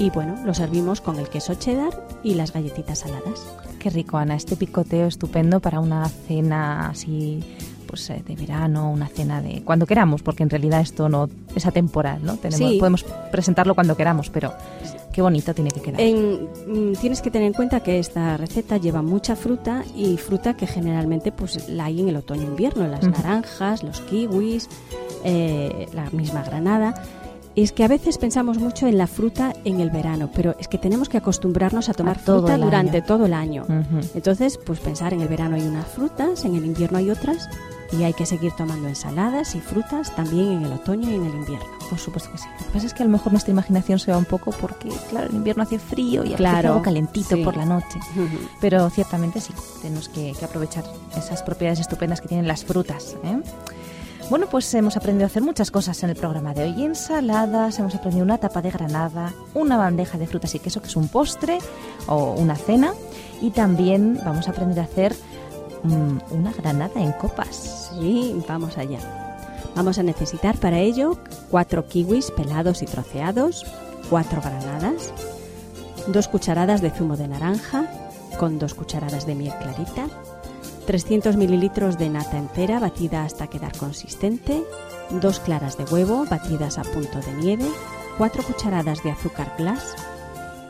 Y 0.00 0.10
bueno, 0.10 0.34
lo 0.44 0.54
servimos 0.54 1.00
con 1.00 1.18
el 1.18 1.28
queso 1.28 1.54
cheddar 1.54 1.90
y 2.24 2.34
las 2.34 2.52
galletitas 2.52 3.00
saladas. 3.00 3.46
Qué 3.78 3.90
rico, 3.90 4.16
Ana, 4.16 4.34
este 4.34 4.56
picoteo 4.56 5.06
estupendo 5.06 5.60
para 5.60 5.78
una 5.78 6.08
cena 6.08 6.88
así 6.88 7.44
pues 7.86 8.08
eh, 8.10 8.22
de 8.26 8.36
verano, 8.36 8.88
una 8.90 9.08
cena 9.08 9.42
de 9.42 9.62
cuando 9.64 9.84
queramos, 9.84 10.22
porque 10.22 10.44
en 10.44 10.50
realidad 10.50 10.80
esto 10.80 11.08
no 11.08 11.28
es 11.56 11.66
atemporal, 11.66 12.24
¿no? 12.24 12.36
Tenemos, 12.36 12.70
Sí. 12.70 12.78
Podemos 12.78 13.04
presentarlo 13.32 13.74
cuando 13.74 13.96
queramos, 13.96 14.30
pero 14.30 14.52
qué 15.12 15.20
bonito 15.22 15.52
tiene 15.54 15.70
que 15.72 15.80
quedar. 15.82 16.00
En- 16.00 16.44
mm, 16.68 16.92
tienes 17.00 17.20
que 17.20 17.32
tener 17.32 17.48
en 17.48 17.52
cuenta 17.52 17.80
que 17.80 17.98
esta 17.98 18.36
receta 18.36 18.76
lleva 18.76 19.02
mucha 19.02 19.34
fruta 19.34 19.82
y 19.96 20.16
fruta 20.18 20.54
que 20.54 20.68
generalmente 20.68 21.32
pues 21.32 21.68
la 21.68 21.86
hay 21.86 22.00
en 22.00 22.08
el 22.08 22.16
otoño-invierno, 22.16 22.86
las 22.86 23.02
Ujú. 23.02 23.10
naranjas, 23.10 23.82
los 23.82 24.00
kiwis, 24.02 24.68
eh, 25.24 25.88
la 25.92 26.08
misma 26.10 26.44
granada. 26.44 26.94
Es 27.56 27.72
que 27.72 27.82
a 27.84 27.88
veces 27.88 28.16
pensamos 28.16 28.58
mucho 28.58 28.86
en 28.86 28.96
la 28.96 29.06
fruta 29.08 29.52
en 29.64 29.80
el 29.80 29.90
verano, 29.90 30.30
pero 30.34 30.54
es 30.60 30.68
que 30.68 30.78
tenemos 30.78 31.08
que 31.08 31.16
acostumbrarnos 31.18 31.88
a 31.88 31.94
tomar 31.94 32.18
todo 32.22 32.46
fruta 32.46 32.56
durante 32.56 32.98
año. 32.98 33.06
todo 33.06 33.26
el 33.26 33.34
año. 33.34 33.62
Ujú. 33.64 34.00
Entonces, 34.14 34.56
pues 34.64 34.78
pensar 34.80 35.12
en 35.12 35.20
el 35.20 35.28
verano 35.28 35.56
hay 35.56 35.62
unas 35.62 35.86
frutas, 35.86 36.44
en 36.44 36.54
el 36.54 36.64
invierno 36.64 36.98
hay 36.98 37.10
otras 37.10 37.48
y 37.92 38.04
hay 38.04 38.12
que 38.12 38.24
seguir 38.24 38.52
tomando 38.56 38.86
ensaladas 38.86 39.56
y 39.56 39.60
frutas 39.60 40.14
también 40.14 40.52
en 40.52 40.64
el 40.64 40.72
otoño 40.74 41.10
y 41.10 41.14
en 41.14 41.26
el 41.26 41.34
invierno. 41.34 41.66
Por 41.90 41.98
supuesto 41.98 42.30
que 42.30 42.38
sí. 42.38 42.44
Lo 42.60 42.66
que 42.66 42.72
pasa 42.72 42.86
es 42.86 42.94
que 42.94 43.02
a 43.02 43.06
lo 43.06 43.10
mejor 43.12 43.32
nuestra 43.32 43.50
imaginación 43.50 43.98
se 43.98 44.12
va 44.12 44.16
un 44.18 44.26
poco 44.26 44.52
porque, 44.52 44.88
claro, 45.10 45.28
en 45.28 45.34
invierno 45.36 45.64
hace 45.64 45.80
frío 45.80 46.22
y 46.24 46.28
hace 46.28 46.36
Claro, 46.36 46.68
algo 46.68 46.82
calentito 46.82 47.34
sí. 47.34 47.42
por 47.42 47.56
la 47.56 47.64
noche. 47.66 47.98
Pero 48.60 48.88
ciertamente 48.90 49.40
sí, 49.40 49.52
tenemos 49.82 50.08
que, 50.08 50.34
que 50.38 50.44
aprovechar 50.44 50.84
esas 51.16 51.42
propiedades 51.42 51.80
estupendas 51.80 52.20
que 52.20 52.28
tienen 52.28 52.46
las 52.46 52.64
frutas. 52.64 53.16
¿eh? 53.24 53.40
Bueno, 54.30 54.46
pues 54.48 54.72
hemos 54.74 54.96
aprendido 54.96 55.24
a 55.24 55.26
hacer 55.26 55.42
muchas 55.42 55.72
cosas 55.72 56.00
en 56.04 56.10
el 56.10 56.14
programa 56.14 56.54
de 56.54 56.62
hoy. 56.62 56.84
Ensaladas, 56.84 57.80
hemos 57.80 57.96
aprendido 57.96 58.24
una 58.24 58.38
tapa 58.38 58.62
de 58.62 58.70
granada, 58.70 59.34
una 59.54 59.76
bandeja 59.76 60.18
de 60.18 60.28
frutas 60.28 60.54
y 60.54 60.60
queso, 60.60 60.80
que 60.80 60.86
es 60.86 60.94
un 60.94 61.08
postre 61.08 61.58
o 62.06 62.34
una 62.34 62.54
cena. 62.54 62.92
Y 63.42 63.50
también 63.50 64.20
vamos 64.24 64.46
a 64.46 64.52
aprender 64.52 64.78
a 64.78 64.84
hacer 64.84 65.16
mm, 65.82 66.18
una 66.30 66.52
granada 66.52 67.02
en 67.02 67.10
copas. 67.10 67.90
Sí, 67.98 68.40
vamos 68.46 68.78
allá. 68.78 69.00
Vamos 69.74 69.98
a 69.98 70.04
necesitar 70.04 70.56
para 70.58 70.78
ello 70.78 71.18
cuatro 71.50 71.88
kiwis 71.88 72.30
pelados 72.30 72.82
y 72.82 72.86
troceados, 72.86 73.66
cuatro 74.08 74.40
granadas, 74.40 75.12
dos 76.06 76.28
cucharadas 76.28 76.80
de 76.82 76.90
zumo 76.92 77.16
de 77.16 77.26
naranja 77.26 77.90
con 78.38 78.60
dos 78.60 78.74
cucharadas 78.74 79.26
de 79.26 79.34
miel 79.34 79.54
clarita, 79.60 80.06
300 80.86 81.36
mililitros 81.36 81.98
de 81.98 82.10
nata 82.10 82.38
entera 82.38 82.80
batida 82.80 83.24
hasta 83.24 83.46
quedar 83.46 83.76
consistente, 83.76 84.62
dos 85.10 85.40
claras 85.40 85.76
de 85.76 85.84
huevo 85.84 86.24
batidas 86.28 86.78
a 86.78 86.82
punto 86.82 87.20
de 87.20 87.32
nieve, 87.34 87.66
cuatro 88.18 88.42
cucharadas 88.42 89.02
de 89.02 89.10
azúcar 89.10 89.54
glass 89.58 89.94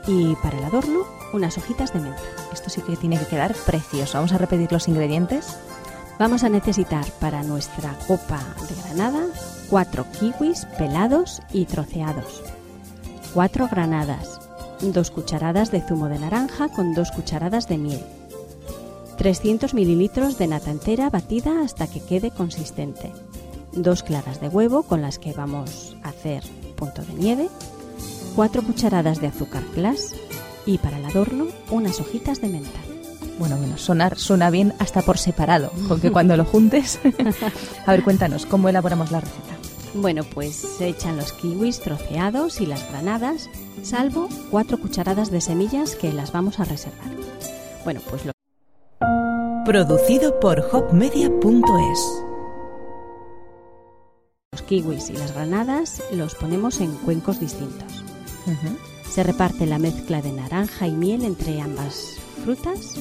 y 0.07 0.35
para 0.37 0.59
el 0.59 0.65
adorno 0.65 1.05
unas 1.33 1.57
hojitas 1.59 1.93
de 1.93 2.01
menta. 2.01 2.23
Esto 2.53 2.71
sí 2.71 2.83
que 2.83 2.97
tiene 2.97 3.19
que 3.19 3.27
quedar 3.27 3.55
precioso. 3.67 4.19
Vamos 4.19 4.33
a 4.33 4.39
repetir 4.39 4.73
los 4.73 4.89
ingredientes. 4.89 5.57
Vamos 6.19 6.45
a 6.45 6.49
necesitar 6.49 7.05
para 7.19 7.43
nuestra 7.43 7.95
copa 8.07 8.41
de 8.69 8.75
granada 8.83 9.27
cuatro 9.71 10.05
kiwis 10.19 10.67
pelados 10.77 11.41
y 11.53 11.65
troceados, 11.65 12.43
cuatro 13.33 13.69
granadas, 13.69 14.41
dos 14.83 15.11
cucharadas 15.11 15.71
de 15.71 15.81
zumo 15.81 16.09
de 16.09 16.19
naranja 16.19 16.69
con 16.69 16.93
dos 16.93 17.11
cucharadas 17.13 17.69
de 17.69 17.79
miel, 17.79 18.05
300 19.21 19.75
mililitros 19.75 20.39
de 20.39 20.47
nata 20.47 20.71
entera 20.71 21.11
batida 21.11 21.61
hasta 21.63 21.87
que 21.87 22.01
quede 22.01 22.31
consistente, 22.31 23.13
dos 23.73 24.03
claras 24.03 24.41
de 24.41 24.49
huevo 24.49 24.83
con 24.83 25.03
las 25.03 25.19
que 25.19 25.35
vamos 25.35 25.95
a 26.03 26.09
hacer 26.09 26.43
punto 26.75 27.03
de 27.03 27.13
nieve, 27.13 27.49
cuatro 28.35 28.63
cucharadas 28.63 29.21
de 29.21 29.27
azúcar 29.27 29.63
glass 29.77 30.15
y 30.65 30.79
para 30.79 30.97
el 30.97 31.05
adorno 31.05 31.49
unas 31.71 32.01
hojitas 32.01 32.41
de 32.41 32.49
menta. 32.49 32.81
Bueno, 33.39 33.59
bueno, 33.59 33.77
sonar 33.77 34.17
suena 34.19 34.49
bien 34.49 34.73
hasta 34.79 35.03
por 35.03 35.19
separado, 35.19 35.71
con 35.87 36.01
que 36.01 36.11
cuando 36.13 36.39
lo 36.39 36.47
juntes... 36.47 36.99
a 37.87 37.91
ver, 37.93 38.03
cuéntanos, 38.03 38.47
¿cómo 38.47 38.71
elaboramos 38.71 39.11
la 39.11 39.21
receta? 39.21 39.55
Bueno, 39.93 40.25
pues 40.25 40.57
se 40.57 40.89
echan 40.89 41.19
los 41.19 41.35
kiwis 41.35 41.81
troceados 41.81 42.63
y 42.63 42.65
las 42.65 42.89
granadas, 42.91 43.51
salvo 43.83 44.31
cuatro 44.51 44.79
cucharadas 44.81 45.31
de 45.31 45.43
semillas 45.43 45.95
que 45.95 46.11
las 46.11 46.33
vamos 46.33 46.59
a 46.59 46.65
reservar. 46.65 47.11
Bueno, 47.85 48.01
pues 48.09 48.25
lo- 48.25 48.33
Producido 49.71 50.41
por 50.41 50.59
hopmedia.es. 50.73 52.23
los 54.51 54.63
kiwis 54.63 55.11
y 55.11 55.13
las 55.13 55.33
granadas 55.33 56.03
los 56.13 56.35
ponemos 56.35 56.81
en 56.81 56.93
cuencos 56.97 57.39
distintos. 57.39 58.03
Se 59.09 59.23
reparte 59.23 59.67
la 59.67 59.79
mezcla 59.79 60.23
de 60.23 60.33
naranja 60.33 60.89
y 60.89 60.91
miel 60.91 61.25
entre 61.25 61.61
ambas 61.61 62.17
frutas. 62.43 63.01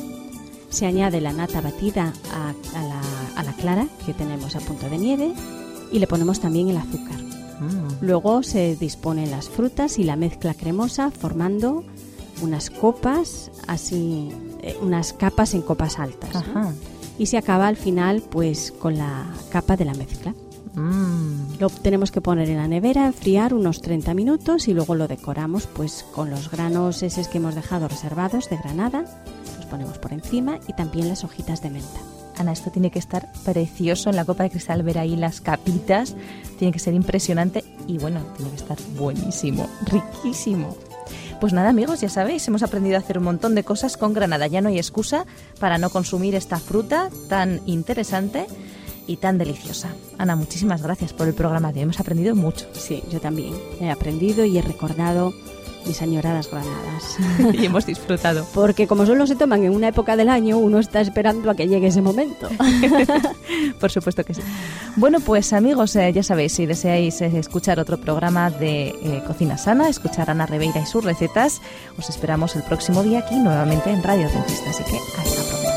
Se 0.69 0.85
añade 0.85 1.21
la 1.21 1.33
nata 1.33 1.59
batida 1.59 2.13
a, 2.31 2.53
a 2.75 2.83
la, 2.83 3.01
a 3.35 3.43
la 3.43 3.53
clara 3.53 3.87
que 4.05 4.13
tenemos 4.13 4.55
a 4.55 4.59
punto 4.59 4.87
de 4.91 4.99
nieve 4.99 5.33
y 5.91 5.97
le 5.97 6.05
ponemos 6.05 6.39
también 6.39 6.67
el 6.67 6.77
azúcar. 6.77 7.19
Mm. 7.61 8.05
Luego 8.05 8.43
se 8.43 8.75
disponen 8.75 9.31
las 9.31 9.49
frutas 9.49 9.97
y 9.97 10.03
la 10.03 10.15
mezcla 10.15 10.53
cremosa 10.53 11.09
formando 11.09 11.83
unas 12.43 12.69
copas, 12.69 13.49
así, 13.65 14.29
eh, 14.61 14.77
unas 14.81 15.13
capas 15.13 15.53
en 15.53 15.61
copas 15.61 15.99
altas. 15.99 16.33
¿no? 16.33 16.39
Ajá. 16.39 16.73
Y 17.17 17.25
se 17.25 17.37
acaba 17.37 17.67
al 17.67 17.75
final 17.75 18.23
pues 18.29 18.71
con 18.71 18.97
la 18.97 19.25
capa 19.51 19.75
de 19.75 19.85
la 19.85 19.93
mezcla. 19.93 20.33
Mm. 20.75 21.59
Lo 21.59 21.69
tenemos 21.69 22.11
que 22.11 22.21
poner 22.21 22.49
en 22.49 22.57
la 22.57 22.67
nevera, 22.67 23.05
enfriar 23.05 23.53
unos 23.53 23.81
30 23.81 24.13
minutos 24.13 24.67
y 24.67 24.73
luego 24.73 24.95
lo 24.95 25.07
decoramos 25.07 25.67
pues 25.67 26.05
con 26.13 26.29
los 26.29 26.49
granos 26.49 27.03
esos 27.03 27.27
que 27.27 27.39
hemos 27.39 27.55
dejado 27.55 27.87
reservados 27.87 28.49
de 28.49 28.57
granada. 28.57 29.03
Los 29.57 29.65
ponemos 29.65 29.97
por 29.97 30.13
encima 30.13 30.59
y 30.67 30.73
también 30.73 31.09
las 31.09 31.23
hojitas 31.23 31.61
de 31.61 31.71
menta. 31.71 31.99
Ana, 32.37 32.53
esto 32.53 32.71
tiene 32.71 32.89
que 32.89 32.99
estar 32.99 33.29
precioso 33.43 34.09
en 34.09 34.15
la 34.15 34.23
copa 34.23 34.43
de 34.43 34.51
cristal, 34.51 34.81
ver 34.83 34.97
ahí 34.97 35.17
las 35.17 35.41
capitas, 35.41 36.15
tiene 36.57 36.71
que 36.71 36.79
ser 36.79 36.93
impresionante 36.93 37.65
y 37.85 37.97
bueno, 37.97 38.21
tiene 38.37 38.51
que 38.51 38.57
estar 38.57 38.77
buenísimo, 38.97 39.67
riquísimo. 39.87 40.77
Pues 41.39 41.53
nada 41.53 41.69
amigos, 41.69 42.01
ya 42.01 42.09
sabéis, 42.09 42.45
hemos 42.49 42.63
aprendido 42.63 42.97
a 42.97 42.99
hacer 42.99 43.17
un 43.17 43.23
montón 43.23 43.55
de 43.55 43.63
cosas 43.63 43.95
con 43.95 44.13
granada, 44.13 44.47
ya 44.47 44.59
no 44.59 44.67
hay 44.67 44.77
excusa 44.77 45.25
para 45.57 45.77
no 45.77 45.89
consumir 45.89 46.35
esta 46.35 46.59
fruta 46.59 47.09
tan 47.29 47.61
interesante 47.65 48.45
y 49.07 49.17
tan 49.17 49.37
deliciosa. 49.37 49.87
Ana, 50.17 50.35
muchísimas 50.35 50.81
gracias 50.81 51.13
por 51.13 51.29
el 51.29 51.33
programa 51.33 51.71
de 51.71 51.79
hoy, 51.79 51.83
hemos 51.83 51.99
aprendido 52.01 52.35
mucho. 52.35 52.67
Sí, 52.73 53.03
yo 53.09 53.21
también. 53.21 53.53
He 53.79 53.89
aprendido 53.89 54.43
y 54.43 54.57
he 54.57 54.61
recordado 54.61 55.33
mis 55.85 56.01
añoradas 56.01 56.49
granadas. 56.49 57.17
y 57.53 57.65
hemos 57.65 57.85
disfrutado. 57.85 58.45
Porque 58.53 58.87
como 58.87 59.05
solo 59.05 59.27
se 59.27 59.35
toman 59.35 59.63
en 59.63 59.75
una 59.75 59.89
época 59.89 60.15
del 60.15 60.29
año, 60.29 60.57
uno 60.57 60.79
está 60.79 61.01
esperando 61.01 61.49
a 61.49 61.55
que 61.55 61.67
llegue 61.67 61.87
ese 61.87 62.01
momento. 62.01 62.49
Por 63.79 63.91
supuesto 63.91 64.23
que 64.23 64.33
sí. 64.33 64.41
Bueno, 64.95 65.19
pues 65.19 65.53
amigos, 65.53 65.95
eh, 65.95 66.11
ya 66.13 66.23
sabéis, 66.23 66.53
si 66.53 66.65
deseáis 66.65 67.21
eh, 67.21 67.31
escuchar 67.37 67.79
otro 67.79 67.97
programa 67.97 68.49
de 68.49 68.89
eh, 68.89 69.23
Cocina 69.25 69.57
Sana, 69.57 69.89
escuchar 69.89 70.29
a 70.29 70.31
Ana 70.31 70.45
Rebeira 70.45 70.81
y 70.81 70.85
sus 70.85 71.03
recetas, 71.03 71.61
os 71.97 72.09
esperamos 72.09 72.55
el 72.55 72.63
próximo 72.63 73.03
día 73.03 73.19
aquí 73.19 73.35
nuevamente 73.35 73.91
en 73.91 74.03
Radio 74.03 74.29
Dentista. 74.29 74.69
Así 74.69 74.83
que 74.83 74.97
hasta 74.97 75.68